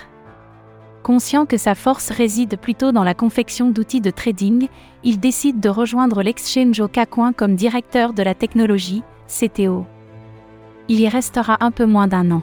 Conscient 1.03 1.45
que 1.45 1.57
sa 1.57 1.75
force 1.75 2.09
réside 2.09 2.57
plutôt 2.57 2.91
dans 2.91 3.03
la 3.03 3.13
confection 3.13 3.69
d'outils 3.69 4.01
de 4.01 4.09
trading, 4.09 4.67
il 5.03 5.19
décide 5.19 5.59
de 5.59 5.69
rejoindre 5.69 6.23
l'exchange 6.23 6.79
au 6.79 6.87
Cacoin 6.87 7.31
comme 7.31 7.55
directeur 7.55 8.13
de 8.13 8.23
la 8.23 8.33
technologie, 8.33 9.03
CTO. 9.27 9.85
Il 10.87 10.99
y 10.99 11.07
restera 11.07 11.57
un 11.63 11.69
peu 11.69 11.85
moins 11.85 12.07
d'un 12.07 12.31
an. 12.31 12.41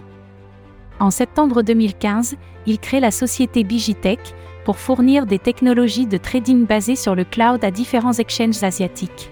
En 1.00 1.10
septembre 1.10 1.62
2015, 1.62 2.36
il 2.66 2.78
crée 2.78 3.00
la 3.00 3.10
société 3.10 3.64
Bigitech 3.64 4.34
pour 4.64 4.78
fournir 4.78 5.26
des 5.26 5.38
technologies 5.38 6.06
de 6.06 6.16
trading 6.16 6.66
basées 6.66 6.96
sur 6.96 7.14
le 7.14 7.24
cloud 7.24 7.64
à 7.64 7.70
différents 7.70 8.12
exchanges 8.12 8.62
asiatiques. 8.62 9.30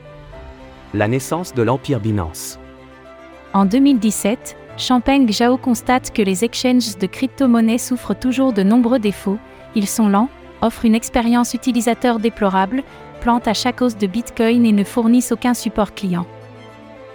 La 0.94 1.08
naissance 1.08 1.54
de 1.54 1.62
l'empire 1.62 2.00
Binance. 2.00 2.58
En 3.52 3.64
2017, 3.64 4.56
Champagne 4.76 5.30
Zhao 5.30 5.56
constate 5.56 6.12
que 6.12 6.22
les 6.22 6.44
exchanges 6.44 6.96
de 6.98 7.06
crypto-monnaies 7.06 7.78
souffrent 7.78 8.14
toujours 8.14 8.52
de 8.52 8.62
nombreux 8.62 8.98
défauts, 8.98 9.38
ils 9.74 9.86
sont 9.86 10.08
lents, 10.08 10.28
offrent 10.62 10.84
une 10.84 10.94
expérience 10.94 11.54
utilisateur 11.54 12.18
déplorable, 12.18 12.82
plantent 13.20 13.48
à 13.48 13.54
chaque 13.54 13.82
hausse 13.82 13.96
de 13.96 14.06
Bitcoin 14.06 14.64
et 14.64 14.72
ne 14.72 14.84
fournissent 14.84 15.32
aucun 15.32 15.54
support 15.54 15.94
client. 15.94 16.26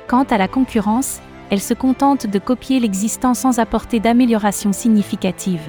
Quant 0.08 0.24
à 0.24 0.38
la 0.38 0.48
concurrence, 0.48 1.20
elle 1.50 1.62
se 1.62 1.74
contente 1.74 2.28
de 2.28 2.40
copier 2.40 2.80
l'existant 2.80 3.34
sans 3.34 3.60
apporter 3.60 4.00
d'amélioration 4.00 4.72
significative. 4.72 5.62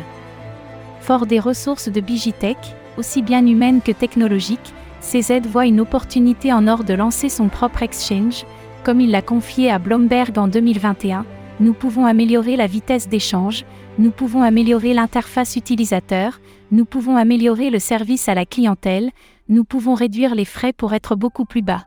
Fort 1.06 1.26
des 1.26 1.38
ressources 1.38 1.88
de 1.88 2.00
Bigitech, 2.00 2.56
aussi 2.98 3.22
bien 3.22 3.46
humaines 3.46 3.80
que 3.80 3.92
technologiques, 3.92 4.74
CZ 5.00 5.46
voit 5.46 5.66
une 5.66 5.80
opportunité 5.80 6.52
en 6.52 6.66
or 6.66 6.82
de 6.82 6.94
lancer 6.94 7.28
son 7.28 7.46
propre 7.46 7.84
exchange, 7.84 8.44
comme 8.82 9.00
il 9.00 9.12
l'a 9.12 9.22
confié 9.22 9.70
à 9.70 9.78
Bloomberg 9.78 10.36
en 10.36 10.48
2021, 10.48 11.24
nous 11.60 11.74
pouvons 11.74 12.06
améliorer 12.06 12.56
la 12.56 12.66
vitesse 12.66 13.08
d'échange, 13.08 13.64
nous 14.00 14.10
pouvons 14.10 14.42
améliorer 14.42 14.94
l'interface 14.94 15.54
utilisateur, 15.54 16.40
nous 16.72 16.84
pouvons 16.84 17.16
améliorer 17.16 17.70
le 17.70 17.78
service 17.78 18.28
à 18.28 18.34
la 18.34 18.44
clientèle, 18.44 19.12
nous 19.48 19.62
pouvons 19.62 19.94
réduire 19.94 20.34
les 20.34 20.44
frais 20.44 20.72
pour 20.72 20.92
être 20.92 21.14
beaucoup 21.14 21.44
plus 21.44 21.62
bas 21.62 21.84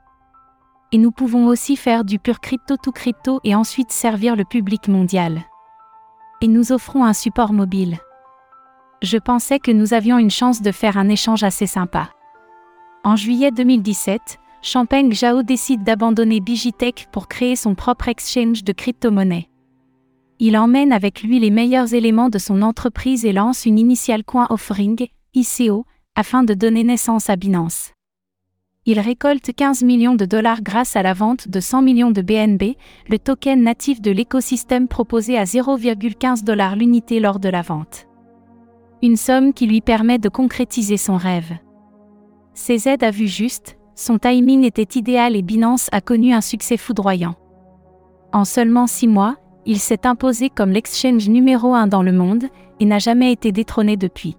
et 0.93 0.97
nous 0.97 1.11
pouvons 1.11 1.47
aussi 1.47 1.75
faire 1.75 2.05
du 2.05 2.19
pur 2.19 2.39
crypto 2.39 2.77
to 2.77 2.93
crypto 2.93 3.41
et 3.43 3.53
ensuite 3.53 3.91
servir 3.91 4.37
le 4.37 4.45
public 4.45 4.87
mondial. 4.87 5.43
Et 6.41 6.47
nous 6.47 6.71
offrons 6.71 7.03
un 7.03 7.13
support 7.13 7.51
mobile. 7.51 7.99
Je 9.01 9.17
pensais 9.17 9.59
que 9.59 9.71
nous 9.71 9.93
avions 9.93 10.17
une 10.17 10.29
chance 10.29 10.61
de 10.61 10.71
faire 10.71 10.97
un 10.97 11.09
échange 11.09 11.43
assez 11.43 11.67
sympa. 11.67 12.09
En 13.03 13.15
juillet 13.15 13.51
2017, 13.51 14.39
Champagne 14.61 15.13
Zhao 15.13 15.41
décide 15.41 15.83
d'abandonner 15.83 16.41
Bigitech 16.41 17.07
pour 17.11 17.27
créer 17.27 17.55
son 17.55 17.75
propre 17.75 18.09
exchange 18.09 18.63
de 18.63 18.73
crypto-monnaies. 18.73 19.47
Il 20.39 20.57
emmène 20.57 20.91
avec 20.91 21.23
lui 21.23 21.39
les 21.39 21.51
meilleurs 21.51 21.93
éléments 21.93 22.29
de 22.29 22.39
son 22.39 22.61
entreprise 22.61 23.25
et 23.25 23.33
lance 23.33 23.65
une 23.65 23.79
Initial 23.79 24.23
Coin 24.23 24.47
Offering, 24.49 25.07
ICO, 25.33 25.85
afin 26.15 26.43
de 26.43 26.53
donner 26.53 26.83
naissance 26.83 27.29
à 27.29 27.35
Binance 27.35 27.93
il 28.89 28.99
récolte 28.99 29.53
15 29.55 29.83
millions 29.83 30.15
de 30.15 30.25
dollars 30.25 30.63
grâce 30.63 30.95
à 30.95 31.03
la 31.03 31.13
vente 31.13 31.47
de 31.47 31.59
100 31.59 31.83
millions 31.83 32.09
de 32.09 32.23
BNB, 32.23 32.75
le 33.07 33.19
token 33.19 33.61
natif 33.61 34.01
de 34.01 34.09
l'écosystème 34.09 34.87
proposé 34.87 35.37
à 35.37 35.43
0,15 35.43 36.43
dollars 36.43 36.75
l'unité 36.75 37.19
lors 37.19 37.39
de 37.39 37.49
la 37.49 37.61
vente. 37.61 38.08
Une 39.01 39.15
somme 39.15 39.53
qui 39.53 39.65
lui 39.65 39.81
permet 39.81 40.19
de 40.19 40.29
concrétiser 40.29 40.97
son 40.97 41.15
rêve. 41.15 41.53
CZ 42.53 43.01
a 43.01 43.11
vu 43.11 43.27
juste, 43.27 43.77
son 43.95 44.17
timing 44.17 44.63
était 44.63 44.99
idéal 44.99 45.35
et 45.35 45.41
Binance 45.41 45.89
a 45.91 46.01
connu 46.01 46.33
un 46.33 46.41
succès 46.41 46.77
foudroyant. 46.77 47.35
En 48.33 48.45
seulement 48.45 48.87
six 48.87 49.07
mois, 49.07 49.37
il 49.65 49.79
s'est 49.79 50.05
imposé 50.05 50.49
comme 50.49 50.71
l'exchange 50.71 51.29
numéro 51.29 51.73
un 51.73 51.87
dans 51.87 52.03
le 52.03 52.11
monde 52.11 52.45
et 52.79 52.85
n'a 52.85 52.99
jamais 52.99 53.31
été 53.31 53.51
détrôné 53.51 53.97
depuis 53.97 54.35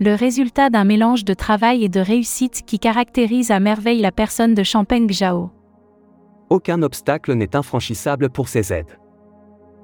le 0.00 0.14
résultat 0.14 0.68
d'un 0.68 0.84
mélange 0.84 1.24
de 1.24 1.34
travail 1.34 1.84
et 1.84 1.88
de 1.88 2.00
réussite 2.00 2.62
qui 2.66 2.80
caractérise 2.80 3.52
à 3.52 3.60
merveille 3.60 4.00
la 4.00 4.10
personne 4.10 4.54
de 4.54 4.64
Champagne 4.64 5.08
Zhao. 5.08 5.50
Aucun 6.50 6.82
obstacle 6.82 7.34
n'est 7.34 7.54
infranchissable 7.54 8.28
pour 8.28 8.48
ces 8.48 8.72
aides. 8.72 8.98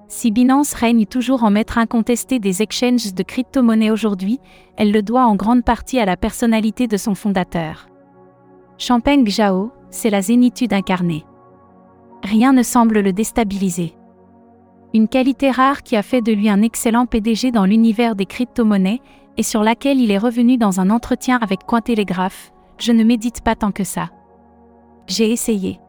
Si 0.08 0.30
Binance 0.30 0.72
règne 0.72 1.04
toujours 1.04 1.44
en 1.44 1.50
maître 1.50 1.76
incontesté 1.76 2.38
des 2.38 2.62
exchanges 2.62 3.12
de 3.12 3.22
crypto-monnaies 3.22 3.90
aujourd'hui, 3.90 4.40
elle 4.78 4.90
le 4.90 5.02
doit 5.02 5.26
en 5.26 5.36
grande 5.36 5.64
partie 5.64 6.00
à 6.00 6.06
la 6.06 6.16
personnalité 6.16 6.86
de 6.86 6.96
son 6.96 7.14
fondateur. 7.14 7.88
Champagne 8.78 9.28
Zhao, 9.28 9.70
c'est 9.90 10.08
la 10.08 10.22
zénitude 10.22 10.72
incarnée. 10.72 11.26
Rien 12.22 12.54
ne 12.54 12.62
semble 12.62 13.00
le 13.00 13.12
déstabiliser. 13.12 13.94
Une 14.94 15.08
qualité 15.08 15.50
rare 15.50 15.82
qui 15.82 15.94
a 15.94 16.02
fait 16.02 16.22
de 16.22 16.32
lui 16.32 16.48
un 16.48 16.62
excellent 16.62 17.04
PDG 17.04 17.50
dans 17.50 17.66
l'univers 17.66 18.16
des 18.16 18.24
crypto-monnaies 18.24 19.02
et 19.36 19.42
sur 19.42 19.62
laquelle 19.62 20.00
il 20.00 20.10
est 20.10 20.18
revenu 20.18 20.56
dans 20.56 20.80
un 20.80 20.88
entretien 20.88 21.38
avec 21.42 21.64
Cointelegraph, 21.64 22.50
je 22.78 22.92
ne 22.92 23.04
médite 23.04 23.42
pas 23.42 23.54
tant 23.54 23.72
que 23.72 23.84
ça. 23.84 24.08
J'ai 25.06 25.30
essayé. 25.30 25.80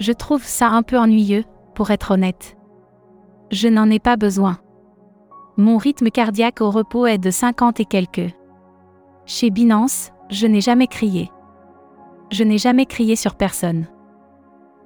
Je 0.00 0.12
trouve 0.12 0.44
ça 0.44 0.68
un 0.68 0.82
peu 0.82 0.98
ennuyeux, 0.98 1.44
pour 1.74 1.90
être 1.90 2.12
honnête. 2.12 2.57
Je 3.50 3.68
n'en 3.68 3.90
ai 3.90 3.98
pas 3.98 4.16
besoin. 4.16 4.58
Mon 5.56 5.78
rythme 5.78 6.10
cardiaque 6.10 6.60
au 6.60 6.70
repos 6.70 7.06
est 7.06 7.18
de 7.18 7.30
50 7.30 7.80
et 7.80 7.84
quelques. 7.84 8.34
Chez 9.24 9.50
Binance, 9.50 10.12
je 10.30 10.46
n'ai 10.46 10.60
jamais 10.60 10.86
crié. 10.86 11.30
Je 12.30 12.44
n'ai 12.44 12.58
jamais 12.58 12.86
crié 12.86 13.16
sur 13.16 13.34
personne. 13.34 13.86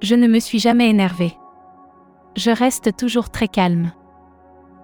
Je 0.01 0.15
ne 0.15 0.27
me 0.27 0.39
suis 0.39 0.59
jamais 0.59 0.89
énervé. 0.89 1.33
Je 2.35 2.51
reste 2.51 2.95
toujours 2.95 3.29
très 3.29 3.47
calme. 3.47 3.91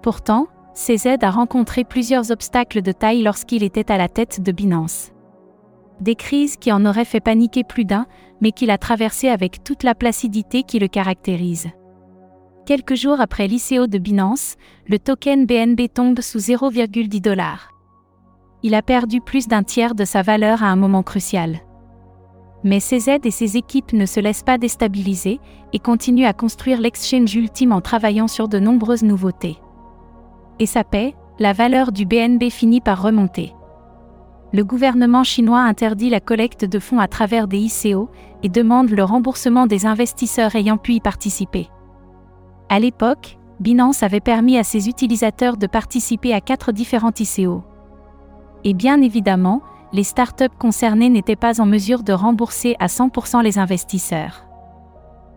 Pourtant, 0.02 0.48
CZ 0.76 1.18
a 1.22 1.32
rencontré 1.32 1.84
plusieurs 1.84 2.32
obstacles 2.32 2.82
de 2.82 2.92
taille 2.92 3.24
lorsqu'il 3.24 3.64
était 3.64 3.92
à 3.92 3.98
la 3.98 4.08
tête 4.08 4.42
de 4.42 4.52
Binance. 4.52 5.12
Des 6.00 6.16
crises 6.16 6.58
qui 6.58 6.72
en 6.72 6.86
auraient 6.86 7.06
fait 7.06 7.20
paniquer 7.20 7.64
plus 7.64 7.86
d'un, 7.86 8.06
mais 8.42 8.52
qu'il 8.52 8.72
a 8.72 8.78
traversées 8.78 9.30
avec 9.30 9.64
toute 9.64 9.84
la 9.84 9.96
placidité 9.96 10.64
qui 10.64 10.80
le 10.80 10.88
caractérise. 10.88 11.70
Quelques 12.70 12.94
jours 12.94 13.20
après 13.20 13.48
l'ICO 13.48 13.88
de 13.88 13.98
Binance, 13.98 14.56
le 14.88 15.00
token 15.00 15.48
BNB 15.48 15.92
tombe 15.92 16.22
sous 16.22 16.38
0,10 16.38 17.20
dollars. 17.20 17.74
Il 18.62 18.76
a 18.76 18.84
perdu 18.84 19.22
plus 19.22 19.48
d'un 19.48 19.64
tiers 19.64 19.96
de 19.96 20.06
sa 20.06 20.22
valeur 20.22 20.62
à 20.62 20.68
un 20.68 20.76
moment 20.76 21.02
crucial. 21.02 21.62
Mais 22.64 22.78
CZ 22.80 23.22
et 23.24 23.32
ses 23.32 23.58
équipes 23.58 23.92
ne 23.94 24.06
se 24.06 24.20
laissent 24.20 24.44
pas 24.44 24.60
déstabiliser 24.60 25.40
et 25.74 25.80
continuent 25.80 26.28
à 26.28 26.34
construire 26.34 26.80
l'exchange 26.80 27.34
ultime 27.34 27.72
en 27.72 27.82
travaillant 27.82 28.28
sur 28.28 28.48
de 28.48 28.60
nombreuses 28.60 29.02
nouveautés. 29.02 29.58
et 30.60 30.68
sa 30.68 30.84
paix, 30.84 31.16
la 31.40 31.54
valeur 31.54 31.92
du 31.92 32.06
BNB 32.06 32.52
finit 32.52 32.82
par 32.82 33.02
remonter. 33.02 33.52
Le 34.54 34.64
gouvernement 34.64 35.24
chinois 35.24 35.62
interdit 35.62 36.12
la 36.12 36.20
collecte 36.20 36.66
de 36.66 36.78
fonds 36.78 37.00
à 37.00 37.08
travers 37.08 37.48
des 37.48 37.58
ICO 37.58 38.12
et 38.44 38.50
demande 38.50 38.92
le 38.92 39.04
remboursement 39.04 39.66
des 39.66 39.88
investisseurs 39.88 40.56
ayant 40.56 40.78
pu 40.78 40.94
y 40.94 41.00
participer. 41.00 41.68
À 42.70 42.80
l'époque, 42.80 43.38
Binance 43.60 44.04
avait 44.04 44.20
permis 44.20 44.58
à 44.58 44.64
ses 44.64 44.88
utilisateurs 44.88 45.58
de 45.58 45.66
participer 45.66 46.34
à 46.34 46.40
quatre 46.40 46.72
différents 46.72 47.12
ICO. 47.20 47.64
Et 48.64 48.76
bien 48.76 49.02
évidemment, 49.02 49.62
les 49.92 50.04
startups 50.04 50.56
concernées 50.60 51.10
n'étaient 51.10 51.36
pas 51.36 51.60
en 51.60 51.66
mesure 51.66 52.04
de 52.04 52.14
rembourser 52.14 52.76
à 52.80 52.86
100% 52.86 53.42
les 53.44 53.58
investisseurs. 53.58 54.46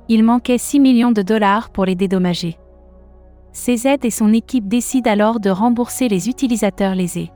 Il 0.09 0.25
manquait 0.25 0.59
6 0.59 0.79
millions 0.79 1.13
de 1.13 1.23
dollars 1.23 1.71
pour 1.71 1.87
les 1.87 1.95
dédommager. 1.95 2.59
CZ 3.53 3.97
et 4.03 4.11
son 4.11 4.33
équipe 4.33 4.69
décident 4.69 5.11
alors 5.11 5.41
de 5.41 5.49
rembourser 5.49 6.09
les 6.09 6.29
utilisateurs 6.29 6.95
lésés. 6.95 7.31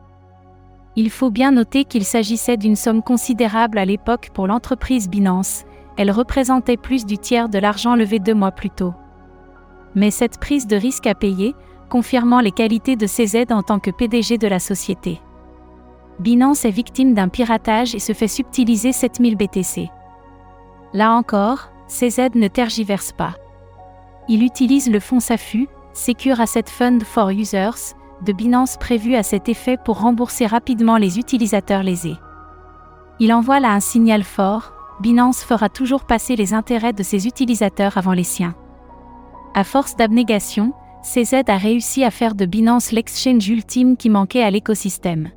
Il 0.95 1.11
faut 1.11 1.31
bien 1.31 1.53
noter 1.53 1.85
qu'il 1.85 2.05
s'agissait 2.05 2.57
d'une 2.57 2.77
somme 2.77 3.03
considérable 3.03 3.79
à 3.79 3.85
l'époque 3.85 4.31
pour 4.35 4.47
l'entreprise 4.47 5.09
Binance, 5.09 5.65
elle 5.97 6.11
représentait 6.11 6.77
plus 6.77 7.07
du 7.07 7.17
tiers 7.17 7.49
de 7.49 7.59
l'argent 7.59 7.97
levé 7.97 8.19
deux 8.19 8.35
mois 8.35 8.51
plus 8.51 8.71
tôt. 8.71 8.93
Mais 9.97 10.13
cette 10.13 10.39
prise 10.39 10.69
de 10.69 10.77
risque 10.77 11.07
a 11.07 11.15
payé, 11.15 11.57
confirmant 11.89 12.41
les 12.41 12.53
qualités 12.53 12.95
de 12.97 13.07
CZ 13.07 13.51
en 13.51 13.63
tant 13.63 13.81
que 13.81 13.91
PDG 13.91 14.39
de 14.39 14.47
la 14.47 14.61
société. 14.61 15.21
Binance 16.21 16.65
est 16.65 16.71
victime 16.71 17.15
d'un 17.15 17.29
piratage 17.29 17.95
et 17.95 17.99
se 17.99 18.13
fait 18.13 18.29
subtiliser 18.29 18.93
7000 18.93 19.37
BTC. 19.37 19.91
Là 20.93 21.13
encore, 21.13 21.71
CZ 21.89 22.35
ne 22.35 22.49
tergiverse 22.49 23.13
pas. 23.13 23.35
Il 24.29 24.43
utilise 24.43 24.91
le 24.91 25.01
fonds 25.01 25.21
SAFU, 25.21 25.69
Secure 25.93 26.41
Asset 26.41 26.65
Fund 26.67 27.03
for 27.03 27.31
Users, 27.31 27.95
de 28.23 28.33
Binance 28.33 28.77
prévu 28.77 29.15
à 29.15 29.23
cet 29.23 29.49
effet 29.49 29.77
pour 29.83 30.01
rembourser 30.01 30.47
rapidement 30.47 30.97
les 30.97 31.19
utilisateurs 31.19 31.83
lésés. 31.83 32.17
Il 33.19 33.33
envoie 33.33 33.61
là 33.61 33.73
un 33.73 33.81
signal 33.81 34.25
fort, 34.25 34.73
Binance 35.01 35.43
fera 35.43 35.69
toujours 35.69 36.05
passer 36.05 36.37
les 36.37 36.55
intérêts 36.55 36.93
de 36.93 37.03
ses 37.03 37.27
utilisateurs 37.27 37.99
avant 37.99 38.13
les 38.13 38.25
siens. 38.25 38.55
À 39.55 39.65
force 39.65 39.97
d'abnégation, 39.97 40.73
CZ 41.03 41.43
a 41.49 41.57
réussi 41.57 42.05
à 42.05 42.11
faire 42.11 42.35
de 42.35 42.47
Binance 42.47 42.93
l'exchange 42.93 43.49
ultime 43.49 43.97
qui 43.97 44.11
manquait 44.11 44.43
à 44.43 44.51
l'écosystème. 44.51 45.31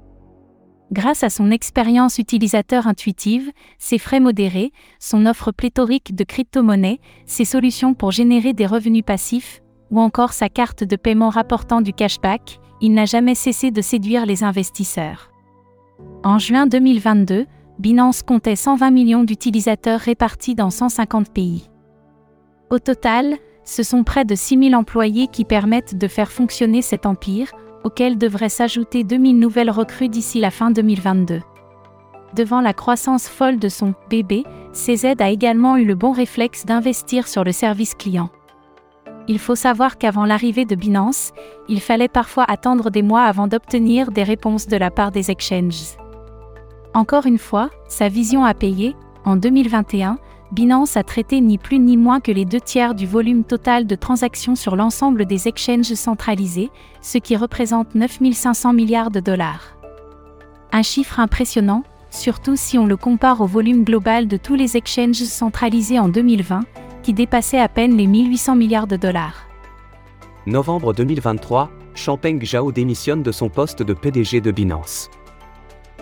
Grâce 0.91 1.23
à 1.23 1.29
son 1.29 1.51
expérience 1.51 2.17
utilisateur 2.17 2.87
intuitive, 2.87 3.51
ses 3.77 3.99
frais 3.99 4.19
modérés, 4.19 4.71
son 4.99 5.27
offre 5.27 5.51
pléthorique 5.51 6.15
de 6.15 6.23
crypto-monnaies, 6.23 6.99
ses 7.27 7.45
solutions 7.45 7.93
pour 7.93 8.11
générer 8.11 8.53
des 8.53 8.65
revenus 8.65 9.03
passifs, 9.05 9.61
ou 9.91 9.99
encore 9.99 10.33
sa 10.33 10.49
carte 10.49 10.83
de 10.83 10.95
paiement 10.95 11.29
rapportant 11.29 11.81
du 11.81 11.93
cashback, 11.93 12.59
il 12.81 12.93
n'a 12.93 13.05
jamais 13.05 13.35
cessé 13.35 13.69
de 13.69 13.81
séduire 13.81 14.25
les 14.25 14.43
investisseurs. 14.43 15.31
En 16.23 16.39
juin 16.39 16.65
2022, 16.65 17.45
Binance 17.77 18.23
comptait 18.23 18.55
120 18.55 18.91
millions 18.91 19.23
d'utilisateurs 19.23 19.99
répartis 19.99 20.55
dans 20.55 20.69
150 20.69 21.31
pays. 21.31 21.69
Au 22.71 22.79
total, 22.79 23.37
ce 23.69 23.83
sont 23.83 24.03
près 24.03 24.25
de 24.25 24.33
6000 24.33 24.75
employés 24.75 25.27
qui 25.27 25.45
permettent 25.45 25.95
de 25.95 26.07
faire 26.07 26.31
fonctionner 26.31 26.81
cet 26.81 27.05
empire, 27.05 27.51
auquel 27.83 28.17
devraient 28.17 28.49
s'ajouter 28.49 29.03
2000 29.03 29.37
nouvelles 29.37 29.69
recrues 29.69 30.09
d'ici 30.09 30.39
la 30.39 30.49
fin 30.49 30.71
2022. 30.71 31.41
Devant 32.35 32.61
la 32.61 32.73
croissance 32.73 33.29
folle 33.29 33.59
de 33.59 33.69
son 33.69 33.93
bébé, 34.09 34.43
CZ 34.73 35.13
a 35.19 35.29
également 35.29 35.77
eu 35.77 35.85
le 35.85 35.93
bon 35.93 36.11
réflexe 36.11 36.65
d'investir 36.65 37.27
sur 37.27 37.43
le 37.43 37.51
service 37.51 37.93
client. 37.93 38.31
Il 39.27 39.37
faut 39.37 39.55
savoir 39.55 39.99
qu'avant 39.99 40.25
l'arrivée 40.25 40.65
de 40.65 40.75
Binance, 40.75 41.31
il 41.67 41.79
fallait 41.79 42.07
parfois 42.07 42.45
attendre 42.47 42.89
des 42.89 43.03
mois 43.03 43.23
avant 43.23 43.45
d'obtenir 43.45 44.11
des 44.11 44.23
réponses 44.23 44.65
de 44.65 44.77
la 44.77 44.89
part 44.89 45.11
des 45.11 45.29
exchanges. 45.29 45.95
Encore 46.95 47.27
une 47.27 47.37
fois, 47.37 47.69
sa 47.87 48.09
vision 48.09 48.43
a 48.45 48.55
payé, 48.55 48.95
en 49.25 49.35
2021, 49.35 50.17
Binance 50.51 50.97
a 50.97 51.03
traité 51.03 51.41
ni 51.41 51.59
plus 51.59 51.77
ni 51.77 51.95
moins 51.95 52.19
que 52.19 52.31
les 52.31 52.45
deux 52.45 52.59
tiers 52.59 52.95
du 52.95 53.05
volume 53.05 53.43
total 53.43 53.85
de 53.85 53.95
transactions 53.95 54.55
sur 54.55 54.75
l'ensemble 54.75 55.25
des 55.25 55.47
exchanges 55.47 55.93
centralisés, 55.93 56.71
ce 57.01 57.19
qui 57.19 57.35
représente 57.35 57.93
9500 57.93 58.73
milliards 58.73 59.11
de 59.11 59.19
dollars. 59.19 59.77
Un 60.71 60.81
chiffre 60.81 61.19
impressionnant, 61.19 61.83
surtout 62.09 62.55
si 62.55 62.79
on 62.79 62.87
le 62.87 62.97
compare 62.97 63.41
au 63.41 63.45
volume 63.45 63.83
global 63.83 64.27
de 64.27 64.37
tous 64.37 64.55
les 64.55 64.75
exchanges 64.75 65.23
centralisés 65.23 65.99
en 65.99 66.09
2020, 66.09 66.61
qui 67.03 67.13
dépassait 67.13 67.59
à 67.59 67.67
peine 67.67 67.95
les 67.95 68.07
1800 68.07 68.55
milliards 68.55 68.87
de 68.87 68.97
dollars. 68.97 69.47
Novembre 70.47 70.93
2023, 70.93 71.69
Champeng 71.93 72.43
Zhao 72.43 72.71
démissionne 72.71 73.21
de 73.21 73.31
son 73.31 73.49
poste 73.49 73.83
de 73.83 73.93
PDG 73.93 74.41
de 74.41 74.51
Binance. 74.51 75.11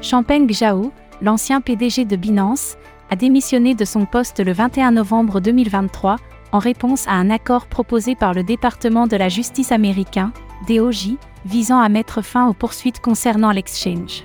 Champeng 0.02 0.50
Zhao, 0.50 0.92
l'ancien 1.22 1.60
PDG 1.60 2.06
de 2.06 2.16
Binance, 2.16 2.78
a 3.10 3.16
démissionné 3.16 3.76
de 3.76 3.86
son 3.86 4.06
poste 4.06 4.40
le 4.40 4.52
21 4.52 4.92
novembre 4.92 5.40
2023, 5.40 6.18
en 6.52 6.60
réponse 6.60 7.08
à 7.08 7.14
un 7.14 7.30
accord 7.30 7.68
proposé 7.68 8.16
par 8.16 8.34
le 8.34 8.44
département 8.44 9.08
de 9.08 9.16
la 9.16 9.30
justice 9.30 9.72
américain, 9.72 10.32
DOJ, 10.68 11.16
visant 11.46 11.80
à 11.80 11.90
mettre 11.90 12.22
fin 12.22 12.48
aux 12.48 12.54
poursuites 12.54 13.00
concernant 13.00 13.52
l'exchange. 13.52 14.24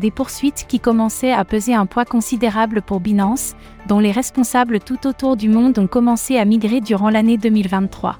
Des 0.00 0.10
poursuites 0.10 0.66
qui 0.68 0.78
commençaient 0.78 1.32
à 1.32 1.44
peser 1.44 1.74
un 1.74 1.86
poids 1.86 2.04
considérable 2.04 2.82
pour 2.82 3.00
Binance, 3.00 3.54
dont 3.88 3.98
les 3.98 4.12
responsables 4.12 4.80
tout 4.80 5.06
autour 5.06 5.36
du 5.36 5.48
monde 5.48 5.78
ont 5.78 5.86
commencé 5.86 6.36
à 6.36 6.44
migrer 6.44 6.80
durant 6.80 7.08
l'année 7.08 7.38
2023. 7.38 8.18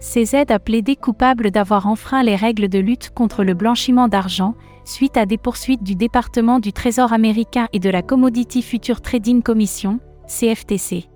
CZ 0.00 0.50
a 0.50 0.58
plaidé 0.58 0.96
coupable 0.96 1.52
d'avoir 1.52 1.86
enfreint 1.86 2.24
les 2.24 2.34
règles 2.34 2.68
de 2.68 2.80
lutte 2.80 3.10
contre 3.14 3.44
le 3.44 3.54
blanchiment 3.54 4.08
d'argent, 4.08 4.54
suite 4.84 5.16
à 5.16 5.26
des 5.26 5.38
poursuites 5.38 5.82
du 5.82 5.94
département 5.94 6.60
du 6.60 6.72
Trésor 6.72 7.12
américain 7.12 7.68
et 7.72 7.78
de 7.78 7.90
la 7.90 8.02
Commodity 8.02 8.62
Future 8.62 9.00
Trading 9.00 9.42
Commission, 9.42 10.00
CFTC. 10.26 11.08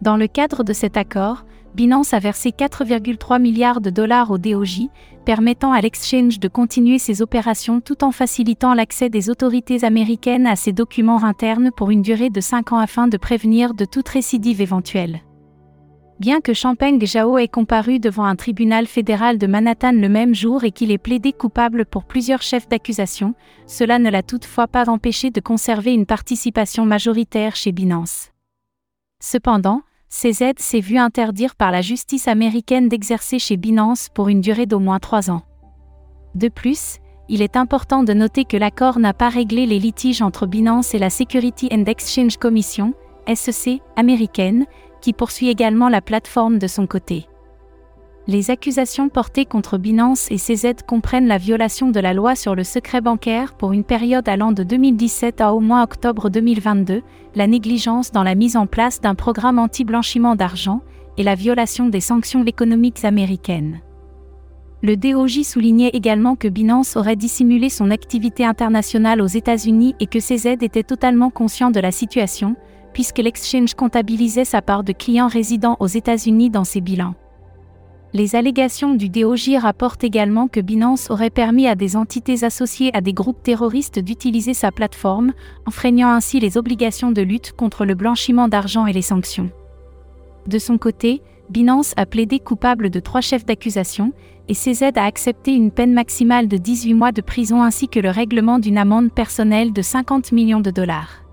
Dans 0.00 0.16
le 0.16 0.28
cadre 0.28 0.62
de 0.62 0.72
cet 0.72 0.96
accord, 0.96 1.44
Binance 1.74 2.14
a 2.14 2.18
versé 2.18 2.50
4,3 2.50 3.40
milliards 3.40 3.80
de 3.80 3.90
dollars 3.90 4.30
au 4.30 4.38
DOJ, 4.38 4.88
permettant 5.24 5.72
à 5.72 5.80
l'exchange 5.80 6.40
de 6.40 6.48
continuer 6.48 6.98
ses 6.98 7.20
opérations 7.20 7.80
tout 7.80 8.02
en 8.02 8.10
facilitant 8.10 8.74
l'accès 8.74 9.10
des 9.10 9.28
autorités 9.28 9.84
américaines 9.84 10.46
à 10.46 10.56
ses 10.56 10.72
documents 10.72 11.22
internes 11.24 11.70
pour 11.76 11.90
une 11.90 12.02
durée 12.02 12.30
de 12.30 12.40
5 12.40 12.72
ans 12.72 12.78
afin 12.78 13.08
de 13.08 13.16
prévenir 13.16 13.74
de 13.74 13.84
toute 13.84 14.08
récidive 14.08 14.60
éventuelle. 14.60 15.20
Bien 16.18 16.40
que 16.40 16.52
Champagne 16.52 16.98
Zhao 17.06 17.38
ait 17.38 17.46
comparu 17.46 18.00
devant 18.00 18.24
un 18.24 18.34
tribunal 18.34 18.86
fédéral 18.86 19.38
de 19.38 19.46
Manhattan 19.46 19.92
le 19.92 20.08
même 20.08 20.34
jour 20.34 20.64
et 20.64 20.72
qu'il 20.72 20.90
ait 20.90 20.98
plaidé 20.98 21.32
coupable 21.32 21.86
pour 21.86 22.04
plusieurs 22.04 22.42
chefs 22.42 22.68
d'accusation, 22.68 23.34
cela 23.66 24.00
ne 24.00 24.10
l'a 24.10 24.24
toutefois 24.24 24.66
pas 24.66 24.90
empêché 24.90 25.30
de 25.30 25.40
conserver 25.40 25.94
une 25.94 26.06
participation 26.06 26.84
majoritaire 26.84 27.54
chez 27.54 27.70
Binance. 27.70 28.32
Cependant, 29.22 29.82
CZ 30.08 30.54
s'est 30.56 30.80
vu 30.80 30.98
interdire 30.98 31.54
par 31.54 31.70
la 31.70 31.82
justice 31.82 32.26
américaine 32.26 32.88
d'exercer 32.88 33.38
chez 33.38 33.56
Binance 33.56 34.08
pour 34.12 34.28
une 34.28 34.40
durée 34.40 34.66
d'au 34.66 34.80
moins 34.80 34.98
trois 34.98 35.30
ans. 35.30 35.42
De 36.34 36.48
plus, 36.48 36.96
il 37.28 37.42
est 37.42 37.56
important 37.56 38.02
de 38.02 38.12
noter 38.12 38.44
que 38.44 38.56
l'accord 38.56 38.98
n'a 38.98 39.12
pas 39.12 39.28
réglé 39.28 39.66
les 39.66 39.78
litiges 39.78 40.22
entre 40.22 40.46
Binance 40.46 40.94
et 40.94 40.98
la 40.98 41.10
Security 41.10 41.68
and 41.70 41.84
Exchange 41.84 42.38
Commission, 42.38 42.94
SEC, 43.32 43.82
américaine, 43.96 44.66
qui 45.00 45.12
poursuit 45.12 45.48
également 45.48 45.88
la 45.88 46.00
plateforme 46.00 46.58
de 46.58 46.66
son 46.66 46.86
côté. 46.86 47.26
Les 48.26 48.50
accusations 48.50 49.08
portées 49.08 49.46
contre 49.46 49.78
Binance 49.78 50.30
et 50.30 50.36
CZ 50.36 50.82
comprennent 50.86 51.28
la 51.28 51.38
violation 51.38 51.90
de 51.90 51.98
la 51.98 52.12
loi 52.12 52.34
sur 52.34 52.54
le 52.54 52.62
secret 52.62 53.00
bancaire 53.00 53.54
pour 53.54 53.72
une 53.72 53.84
période 53.84 54.28
allant 54.28 54.52
de 54.52 54.62
2017 54.62 55.40
à 55.40 55.54
au 55.54 55.60
moins 55.60 55.82
octobre 55.82 56.28
2022, 56.28 57.02
la 57.34 57.46
négligence 57.46 58.12
dans 58.12 58.22
la 58.22 58.34
mise 58.34 58.56
en 58.58 58.66
place 58.66 59.00
d'un 59.00 59.14
programme 59.14 59.58
anti-blanchiment 59.58 60.36
d'argent, 60.36 60.82
et 61.16 61.22
la 61.22 61.34
violation 61.34 61.88
des 61.88 62.00
sanctions 62.00 62.44
économiques 62.44 63.04
américaines. 63.04 63.80
Le 64.82 64.96
DOJ 64.96 65.42
soulignait 65.42 65.90
également 65.94 66.36
que 66.36 66.46
Binance 66.46 66.96
aurait 66.96 67.16
dissimulé 67.16 67.68
son 67.68 67.90
activité 67.90 68.44
internationale 68.44 69.20
aux 69.20 69.26
États-Unis 69.26 69.96
et 69.98 70.06
que 70.06 70.20
CZ 70.20 70.62
était 70.62 70.84
totalement 70.84 71.30
conscient 71.30 71.70
de 71.70 71.80
la 71.80 71.90
situation, 71.90 72.54
puisque 72.92 73.18
l'exchange 73.18 73.74
comptabilisait 73.74 74.44
sa 74.44 74.62
part 74.62 74.84
de 74.84 74.92
clients 74.92 75.28
résidant 75.28 75.76
aux 75.80 75.86
États-Unis 75.86 76.50
dans 76.50 76.64
ses 76.64 76.80
bilans. 76.80 77.14
Les 78.14 78.36
allégations 78.36 78.94
du 78.94 79.10
DOJ 79.10 79.56
rapportent 79.60 80.02
également 80.02 80.48
que 80.48 80.60
Binance 80.60 81.10
aurait 81.10 81.28
permis 81.28 81.66
à 81.66 81.74
des 81.74 81.94
entités 81.94 82.42
associées 82.42 82.90
à 82.94 83.02
des 83.02 83.12
groupes 83.12 83.42
terroristes 83.42 83.98
d'utiliser 83.98 84.54
sa 84.54 84.72
plateforme, 84.72 85.34
enfreignant 85.66 86.08
ainsi 86.08 86.40
les 86.40 86.56
obligations 86.56 87.12
de 87.12 87.20
lutte 87.20 87.52
contre 87.52 87.84
le 87.84 87.94
blanchiment 87.94 88.48
d'argent 88.48 88.86
et 88.86 88.94
les 88.94 89.02
sanctions. 89.02 89.50
De 90.46 90.58
son 90.58 90.78
côté, 90.78 91.20
Binance 91.50 91.92
a 91.98 92.06
plaidé 92.06 92.38
coupable 92.38 92.88
de 92.88 93.00
trois 93.00 93.20
chefs 93.20 93.44
d'accusation, 93.44 94.14
et 94.48 94.54
CZ 94.54 94.96
a 94.96 95.04
accepté 95.04 95.52
une 95.52 95.70
peine 95.70 95.92
maximale 95.92 96.48
de 96.48 96.56
18 96.56 96.94
mois 96.94 97.12
de 97.12 97.20
prison 97.20 97.62
ainsi 97.62 97.88
que 97.88 98.00
le 98.00 98.08
règlement 98.08 98.58
d'une 98.58 98.78
amende 98.78 99.12
personnelle 99.12 99.74
de 99.74 99.82
50 99.82 100.32
millions 100.32 100.60
de 100.60 100.70
dollars. 100.70 101.27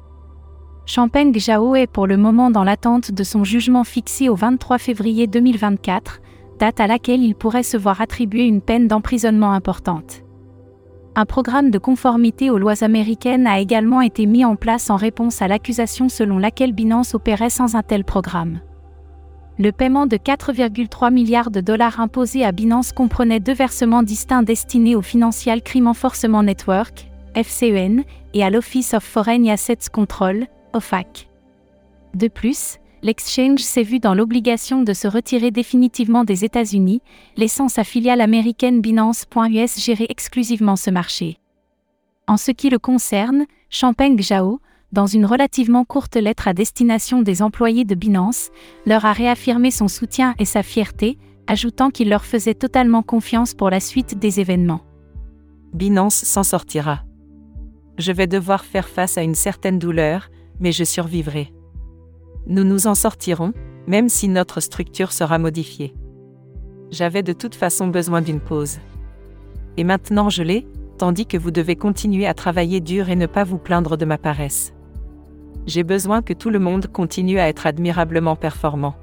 Champagne 0.88 1.34
Zhao 1.34 1.76
est 1.76 1.88
pour 1.88 2.06
le 2.06 2.16
moment 2.16 2.52
dans 2.52 2.64
l'attente 2.64 3.12
de 3.12 3.24
son 3.24 3.44
jugement 3.44 3.84
fixé 3.84 4.30
au 4.30 4.36
23 4.36 4.78
février 4.78 5.26
2024, 5.26 6.22
date 6.60 6.80
à 6.80 6.86
laquelle 6.86 7.24
il 7.24 7.34
pourrait 7.34 7.64
se 7.64 7.76
voir 7.76 8.02
attribuer 8.02 8.46
une 8.46 8.62
peine 8.62 8.88
d'emprisonnement 8.88 9.54
importante. 9.54 10.22
Un 11.16 11.26
programme 11.26 11.72
de 11.72 11.80
conformité 11.80 12.52
aux 12.52 12.60
lois 12.60 12.84
américaines 12.84 13.48
a 13.48 13.60
également 13.60 14.02
été 14.02 14.28
mis 14.28 14.46
en 14.46 14.56
place 14.56 14.92
en 14.92 14.96
réponse 14.96 15.42
à 15.42 15.48
l'accusation 15.48 16.08
selon 16.08 16.38
laquelle 16.38 16.74
Binance 16.74 17.16
opérait 17.16 17.50
sans 17.50 17.76
un 17.76 17.82
tel 17.82 18.04
programme. 18.04 18.60
Le 19.58 19.72
paiement 19.72 20.06
de 20.06 20.18
4,3 20.18 21.12
milliards 21.12 21.50
de 21.50 21.62
dollars 21.62 22.00
imposé 22.00 22.46
à 22.46 22.52
Binance 22.52 22.92
comprenait 22.92 23.40
deux 23.40 23.54
versements 23.54 24.04
distincts 24.04 24.44
destinés 24.44 24.96
au 24.96 25.02
Financial 25.02 25.64
Crime 25.64 25.88
Enforcement 25.88 26.44
Network, 26.44 27.10
FCEN, 27.34 28.04
et 28.36 28.44
à 28.44 28.50
l'Office 28.52 28.94
of 28.94 29.04
Foreign 29.04 29.50
Assets 29.50 29.90
Control, 29.92 30.46
De 32.14 32.28
plus, 32.28 32.78
l'exchange 33.02 33.60
s'est 33.60 33.84
vu 33.84 34.00
dans 34.00 34.14
l'obligation 34.14 34.82
de 34.82 34.94
se 34.94 35.08
retirer 35.08 35.52
définitivement 35.52 36.24
des 36.24 36.46
États-Unis, 36.46 37.02
laissant 37.38 37.68
sa 37.68 37.84
filiale 37.84 38.22
américaine 38.22 38.82
Binance.us 38.82 39.84
gérer 39.84 40.08
exclusivement 40.10 40.76
ce 40.76 40.90
marché. 40.90 41.38
En 42.28 42.38
ce 42.38 42.52
qui 42.52 42.70
le 42.70 42.80
concerne, 42.80 43.46
Champagne 43.70 44.20
Zhao, 44.22 44.60
dans 44.92 45.06
une 45.06 45.26
relativement 45.26 45.84
courte 45.84 46.16
lettre 46.16 46.48
à 46.48 46.54
destination 46.54 47.22
des 47.22 47.42
employés 47.42 47.86
de 47.86 47.96
Binance, 47.96 48.50
leur 48.86 49.06
a 49.06 49.14
réaffirmé 49.14 49.70
son 49.70 49.88
soutien 49.88 50.34
et 50.40 50.46
sa 50.46 50.64
fierté, 50.64 51.18
ajoutant 51.48 51.90
qu'il 51.90 52.10
leur 52.10 52.26
faisait 52.26 52.54
totalement 52.54 53.04
confiance 53.04 53.54
pour 53.54 53.70
la 53.70 53.80
suite 53.80 54.18
des 54.18 54.40
événements. 54.40 54.82
Binance 55.74 56.16
s'en 56.16 56.44
sortira. 56.44 57.04
Je 57.98 58.12
vais 58.12 58.28
devoir 58.28 58.66
faire 58.66 58.88
face 58.88 59.18
à 59.18 59.24
une 59.24 59.36
certaine 59.36 59.80
douleur, 59.80 60.30
mais 60.60 60.72
je 60.72 60.84
survivrai. 60.84 61.52
Nous 62.48 62.64
nous 62.64 62.88
en 62.88 62.96
sortirons, 62.96 63.54
même 63.88 64.10
si 64.10 64.28
notre 64.28 64.60
structure 64.60 65.12
sera 65.12 65.38
modifiée. 65.38 65.94
J'avais 66.92 67.24
de 67.24 67.34
toute 67.34 67.56
façon 67.56 67.88
besoin 67.88 68.22
d'une 68.22 68.40
pause. 68.40 68.80
Et 69.78 69.84
maintenant 69.84 70.30
je 70.30 70.44
l'ai, 70.44 70.68
tandis 70.98 71.26
que 71.26 71.38
vous 71.38 71.52
devez 71.52 71.76
continuer 71.76 72.26
à 72.26 72.34
travailler 72.34 72.80
dur 72.80 73.10
et 73.10 73.16
ne 73.16 73.26
pas 73.26 73.44
vous 73.44 73.58
plaindre 73.58 73.98
de 73.98 74.06
ma 74.06 74.18
paresse. 74.18 74.74
J'ai 75.66 75.84
besoin 75.84 76.22
que 76.22 76.34
tout 76.34 76.50
le 76.50 76.60
monde 76.60 76.88
continue 76.88 77.40
à 77.40 77.48
être 77.48 77.66
admirablement 77.66 78.36
performant. 78.36 78.96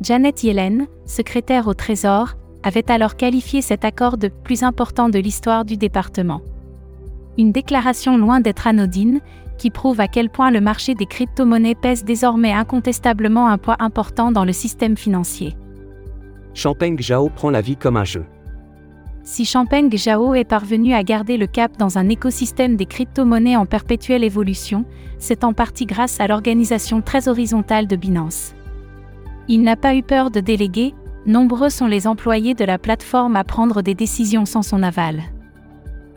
Janet 0.00 0.42
Yellen, 0.42 0.86
secrétaire 1.04 1.68
au 1.68 1.74
Trésor, 1.74 2.34
avait 2.62 2.90
alors 2.90 3.16
qualifié 3.16 3.62
cet 3.62 3.84
accord 3.84 4.16
de 4.16 4.28
plus 4.28 4.62
important 4.62 5.08
de 5.08 5.18
l'histoire 5.18 5.64
du 5.64 5.76
département. 5.76 6.40
Une 7.38 7.52
déclaration 7.52 8.16
loin 8.16 8.40
d'être 8.40 8.66
anodine, 8.66 9.20
qui 9.58 9.70
prouve 9.70 10.00
à 10.00 10.08
quel 10.08 10.30
point 10.30 10.50
le 10.50 10.60
marché 10.60 10.94
des 10.94 11.06
crypto-monnaies 11.06 11.74
pèse 11.74 12.04
désormais 12.04 12.52
incontestablement 12.52 13.48
un 13.48 13.58
poids 13.58 13.76
important 13.78 14.32
dans 14.32 14.44
le 14.44 14.52
système 14.52 14.96
financier. 14.96 15.56
Champagne 16.54 16.96
Zhao 16.98 17.28
prend 17.28 17.50
la 17.50 17.60
vie 17.60 17.76
comme 17.76 17.96
un 17.96 18.04
jeu. 18.04 18.24
Si 19.22 19.44
Champagne 19.44 19.90
Zhao 19.90 20.34
est 20.34 20.44
parvenu 20.44 20.94
à 20.94 21.02
garder 21.02 21.36
le 21.36 21.46
cap 21.46 21.76
dans 21.76 21.98
un 21.98 22.08
écosystème 22.08 22.76
des 22.76 22.86
crypto-monnaies 22.86 23.56
en 23.56 23.66
perpétuelle 23.66 24.22
évolution, 24.22 24.84
c'est 25.18 25.42
en 25.42 25.52
partie 25.52 25.84
grâce 25.84 26.20
à 26.20 26.28
l'organisation 26.28 27.02
très 27.02 27.28
horizontale 27.28 27.88
de 27.88 27.96
Binance. 27.96 28.54
Il 29.48 29.62
n'a 29.62 29.76
pas 29.76 29.96
eu 29.96 30.02
peur 30.02 30.30
de 30.30 30.40
déléguer, 30.40 30.94
nombreux 31.26 31.70
sont 31.70 31.88
les 31.88 32.06
employés 32.06 32.54
de 32.54 32.64
la 32.64 32.78
plateforme 32.78 33.36
à 33.36 33.42
prendre 33.42 33.82
des 33.82 33.94
décisions 33.94 34.46
sans 34.46 34.62
son 34.62 34.82
aval. 34.82 35.22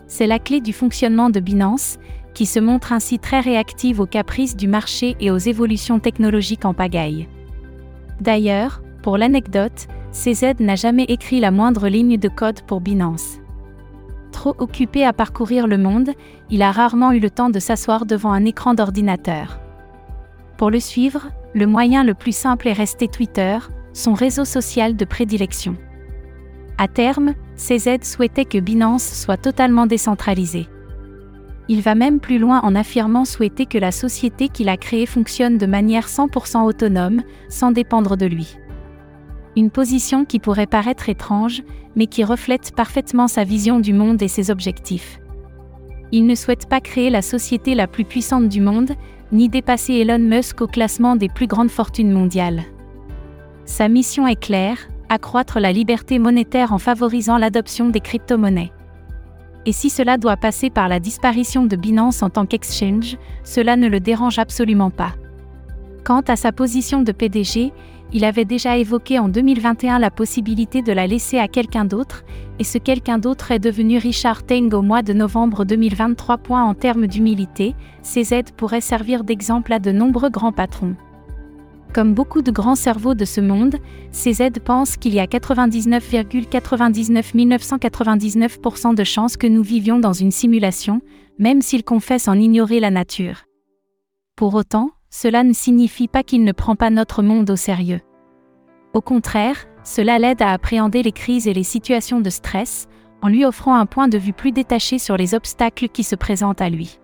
C'est 0.05 0.27
la 0.27 0.39
clé 0.39 0.61
du 0.61 0.73
fonctionnement 0.73 1.29
de 1.29 1.39
Binance, 1.39 1.97
qui 2.33 2.45
se 2.45 2.59
montre 2.59 2.93
ainsi 2.93 3.19
très 3.19 3.39
réactive 3.39 3.99
aux 3.99 4.05
caprices 4.05 4.55
du 4.55 4.67
marché 4.67 5.15
et 5.19 5.31
aux 5.31 5.37
évolutions 5.37 5.99
technologiques 5.99 6.65
en 6.65 6.73
pagaille. 6.73 7.27
D'ailleurs, 8.21 8.81
pour 9.01 9.17
l'anecdote, 9.17 9.87
CZ 10.11 10.59
n'a 10.59 10.75
jamais 10.75 11.05
écrit 11.05 11.39
la 11.39 11.51
moindre 11.51 11.87
ligne 11.87 12.17
de 12.17 12.27
code 12.27 12.61
pour 12.61 12.81
Binance. 12.81 13.39
Trop 14.31 14.55
occupé 14.59 15.05
à 15.05 15.13
parcourir 15.13 15.67
le 15.67 15.77
monde, 15.77 16.11
il 16.49 16.61
a 16.61 16.71
rarement 16.71 17.11
eu 17.11 17.19
le 17.19 17.29
temps 17.29 17.49
de 17.49 17.59
s'asseoir 17.59 18.05
devant 18.05 18.31
un 18.31 18.45
écran 18.45 18.73
d'ordinateur. 18.73 19.59
Pour 20.57 20.69
le 20.69 20.79
suivre, 20.79 21.29
le 21.53 21.65
moyen 21.65 22.03
le 22.03 22.13
plus 22.13 22.35
simple 22.35 22.67
est 22.67 22.73
resté 22.73 23.07
Twitter, 23.07 23.57
son 23.93 24.13
réseau 24.13 24.45
social 24.45 24.95
de 24.95 25.05
prédilection. 25.05 25.75
À 26.77 26.87
terme, 26.87 27.33
CZ 27.57 28.03
souhaitait 28.03 28.45
que 28.45 28.57
Binance 28.57 29.03
soit 29.03 29.37
totalement 29.37 29.85
décentralisée. 29.85 30.67
Il 31.71 31.81
va 31.81 31.93
même 31.93 32.19
plus 32.19 32.39
loin 32.39 32.61
en 32.63 32.73
affirmant 32.73 33.25
souhaiter 33.25 33.67
que 33.67 33.77
la 33.77 33.91
société 33.91 34.49
qu'il 34.49 34.69
a 34.69 34.75
créée 34.75 35.05
fonctionne 35.05 35.59
de 35.59 35.67
manière 35.67 36.07
100% 36.07 36.63
autonome, 36.63 37.21
sans 37.47 37.71
dépendre 37.71 38.17
de 38.17 38.25
lui. 38.25 38.57
Une 39.55 39.69
position 39.69 40.25
qui 40.25 40.39
pourrait 40.39 40.65
paraître 40.65 41.09
étrange, 41.09 41.61
mais 41.95 42.07
qui 42.07 42.23
reflète 42.23 42.73
parfaitement 42.75 43.27
sa 43.27 43.43
vision 43.43 43.79
du 43.79 43.93
monde 43.93 44.19
et 44.23 44.27
ses 44.27 44.49
objectifs. 44.49 45.19
Il 46.11 46.25
ne 46.25 46.33
souhaite 46.33 46.67
pas 46.67 46.81
créer 46.81 47.11
la 47.11 47.21
société 47.21 47.75
la 47.75 47.85
plus 47.85 48.03
puissante 48.03 48.49
du 48.49 48.61
monde, 48.61 48.93
ni 49.31 49.47
dépasser 49.47 49.93
Elon 49.93 50.17
Musk 50.17 50.61
au 50.61 50.67
classement 50.67 51.15
des 51.15 51.29
plus 51.29 51.45
grandes 51.45 51.69
fortunes 51.69 52.11
mondiales. 52.11 52.63
Sa 53.65 53.89
mission 53.89 54.25
est 54.25 54.39
claire, 54.39 54.79
accroître 55.07 55.59
la 55.59 55.71
liberté 55.71 56.17
monétaire 56.17 56.73
en 56.73 56.79
favorisant 56.79 57.37
l'adoption 57.37 57.89
des 57.89 57.99
crypto-monnaies. 57.99 58.71
Et 59.65 59.71
si 59.71 59.89
cela 59.89 60.17
doit 60.17 60.37
passer 60.37 60.69
par 60.69 60.87
la 60.87 60.99
disparition 60.99 61.65
de 61.65 61.75
Binance 61.75 62.23
en 62.23 62.29
tant 62.29 62.45
qu'exchange, 62.45 63.17
cela 63.43 63.75
ne 63.75 63.87
le 63.87 63.99
dérange 63.99 64.39
absolument 64.39 64.89
pas. 64.89 65.13
Quant 66.03 66.21
à 66.27 66.35
sa 66.35 66.51
position 66.51 67.01
de 67.01 67.11
PDG, 67.11 67.71
il 68.11 68.25
avait 68.25 68.45
déjà 68.45 68.77
évoqué 68.77 69.19
en 69.19 69.29
2021 69.29 69.99
la 69.99 70.09
possibilité 70.09 70.81
de 70.81 70.91
la 70.91 71.05
laisser 71.05 71.37
à 71.37 71.47
quelqu'un 71.47 71.85
d'autre, 71.85 72.23
et 72.57 72.63
ce 72.63 72.79
quelqu'un 72.79 73.19
d'autre 73.19 73.51
est 73.51 73.59
devenu 73.59 73.97
Richard 73.97 74.43
Teng 74.43 74.73
au 74.73 74.81
mois 74.81 75.03
de 75.03 75.13
novembre 75.13 75.65
2023. 75.65 76.61
En 76.61 76.73
termes 76.73 77.05
d'humilité, 77.05 77.75
ces 78.01 78.33
aides 78.33 78.51
pourraient 78.51 78.81
servir 78.81 79.23
d'exemple 79.23 79.73
à 79.73 79.79
de 79.79 79.91
nombreux 79.91 80.29
grands 80.29 80.51
patrons. 80.51 80.95
Comme 81.93 82.13
beaucoup 82.13 82.43
de 82.43 82.51
grands 82.51 82.75
cerveaux 82.75 83.15
de 83.15 83.25
ce 83.25 83.41
monde, 83.41 83.77
CZ 84.11 84.59
pense 84.63 84.95
qu'il 84.95 85.15
y 85.15 85.19
a 85.19 85.25
99,99 85.25 87.35
999% 87.35 88.93
de 88.93 89.03
chances 89.03 89.37
que 89.37 89.47
nous 89.47 89.63
vivions 89.63 89.97
dans 89.97 90.13
une 90.13 90.31
simulation, 90.31 91.01
même 91.39 91.63
s'il 91.63 91.83
confesse 91.83 92.27
en 92.27 92.35
ignorer 92.35 92.79
la 92.79 92.91
nature. 92.91 93.45
Pour 94.35 94.53
autant, 94.53 94.91
cela 95.09 95.43
ne 95.43 95.53
signifie 95.53 96.07
pas 96.07 96.21
qu'il 96.21 96.43
ne 96.43 96.51
prend 96.51 96.75
pas 96.75 96.91
notre 96.91 97.23
monde 97.23 97.49
au 97.49 97.55
sérieux. 97.55 98.01
Au 98.93 99.01
contraire, 99.01 99.65
cela 99.83 100.19
l'aide 100.19 100.43
à 100.43 100.51
appréhender 100.51 101.01
les 101.01 101.11
crises 101.11 101.47
et 101.47 101.53
les 101.53 101.63
situations 101.63 102.21
de 102.21 102.29
stress, 102.29 102.87
en 103.23 103.29
lui 103.29 103.45
offrant 103.45 103.75
un 103.75 103.87
point 103.87 104.07
de 104.07 104.17
vue 104.17 104.33
plus 104.33 104.51
détaché 104.51 104.99
sur 104.99 105.17
les 105.17 105.33
obstacles 105.33 105.89
qui 105.89 106.03
se 106.03 106.15
présentent 106.15 106.61
à 106.61 106.69
lui. 106.69 106.99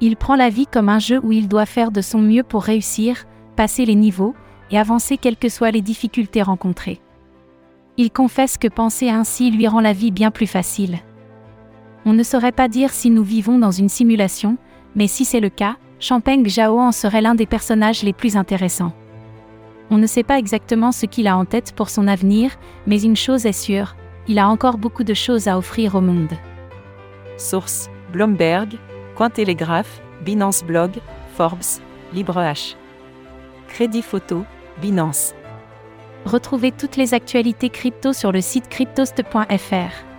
Il 0.00 0.16
prend 0.16 0.34
la 0.34 0.48
vie 0.48 0.66
comme 0.66 0.88
un 0.88 0.98
jeu 0.98 1.20
où 1.22 1.30
il 1.30 1.46
doit 1.46 1.66
faire 1.66 1.92
de 1.92 2.00
son 2.00 2.20
mieux 2.20 2.42
pour 2.42 2.62
réussir, 2.62 3.26
passer 3.52 3.84
les 3.84 3.94
niveaux 3.94 4.34
et 4.70 4.78
avancer 4.78 5.16
quelles 5.16 5.36
que 5.36 5.48
soient 5.48 5.70
les 5.70 5.82
difficultés 5.82 6.42
rencontrées. 6.42 7.00
Il 7.96 8.10
confesse 8.10 8.56
que 8.56 8.68
penser 8.68 9.10
ainsi 9.10 9.50
lui 9.50 9.68
rend 9.68 9.80
la 9.80 9.92
vie 9.92 10.10
bien 10.10 10.30
plus 10.30 10.46
facile. 10.46 10.98
On 12.04 12.14
ne 12.14 12.22
saurait 12.22 12.52
pas 12.52 12.68
dire 12.68 12.90
si 12.90 13.10
nous 13.10 13.22
vivons 13.22 13.58
dans 13.58 13.70
une 13.70 13.88
simulation, 13.88 14.56
mais 14.96 15.06
si 15.06 15.24
c'est 15.24 15.40
le 15.40 15.50
cas, 15.50 15.76
Champagne 16.00 16.48
Zhao 16.48 16.80
en 16.80 16.90
serait 16.90 17.20
l'un 17.20 17.34
des 17.34 17.46
personnages 17.46 18.02
les 18.02 18.12
plus 18.12 18.36
intéressants. 18.36 18.92
On 19.90 19.98
ne 19.98 20.06
sait 20.06 20.22
pas 20.22 20.38
exactement 20.38 20.90
ce 20.90 21.06
qu'il 21.06 21.28
a 21.28 21.36
en 21.36 21.44
tête 21.44 21.74
pour 21.76 21.90
son 21.90 22.08
avenir, 22.08 22.52
mais 22.86 23.02
une 23.02 23.14
chose 23.14 23.46
est 23.46 23.52
sûre, 23.52 23.94
il 24.26 24.38
a 24.38 24.48
encore 24.48 24.78
beaucoup 24.78 25.04
de 25.04 25.14
choses 25.14 25.48
à 25.48 25.58
offrir 25.58 25.94
au 25.94 26.00
monde. 26.00 26.32
Source 27.36 27.90
Bloomberg, 28.12 28.78
Cointelegraph, 29.16 30.00
Binance 30.24 30.64
Blog, 30.64 30.92
Forbes, 31.34 31.80
LibreH. 32.12 32.76
Crédit 33.72 34.02
Photo, 34.02 34.44
Binance. 34.82 35.34
Retrouvez 36.26 36.72
toutes 36.72 36.96
les 36.98 37.14
actualités 37.14 37.70
crypto 37.70 38.12
sur 38.12 38.30
le 38.30 38.42
site 38.42 38.68
cryptost.fr. 38.68 40.12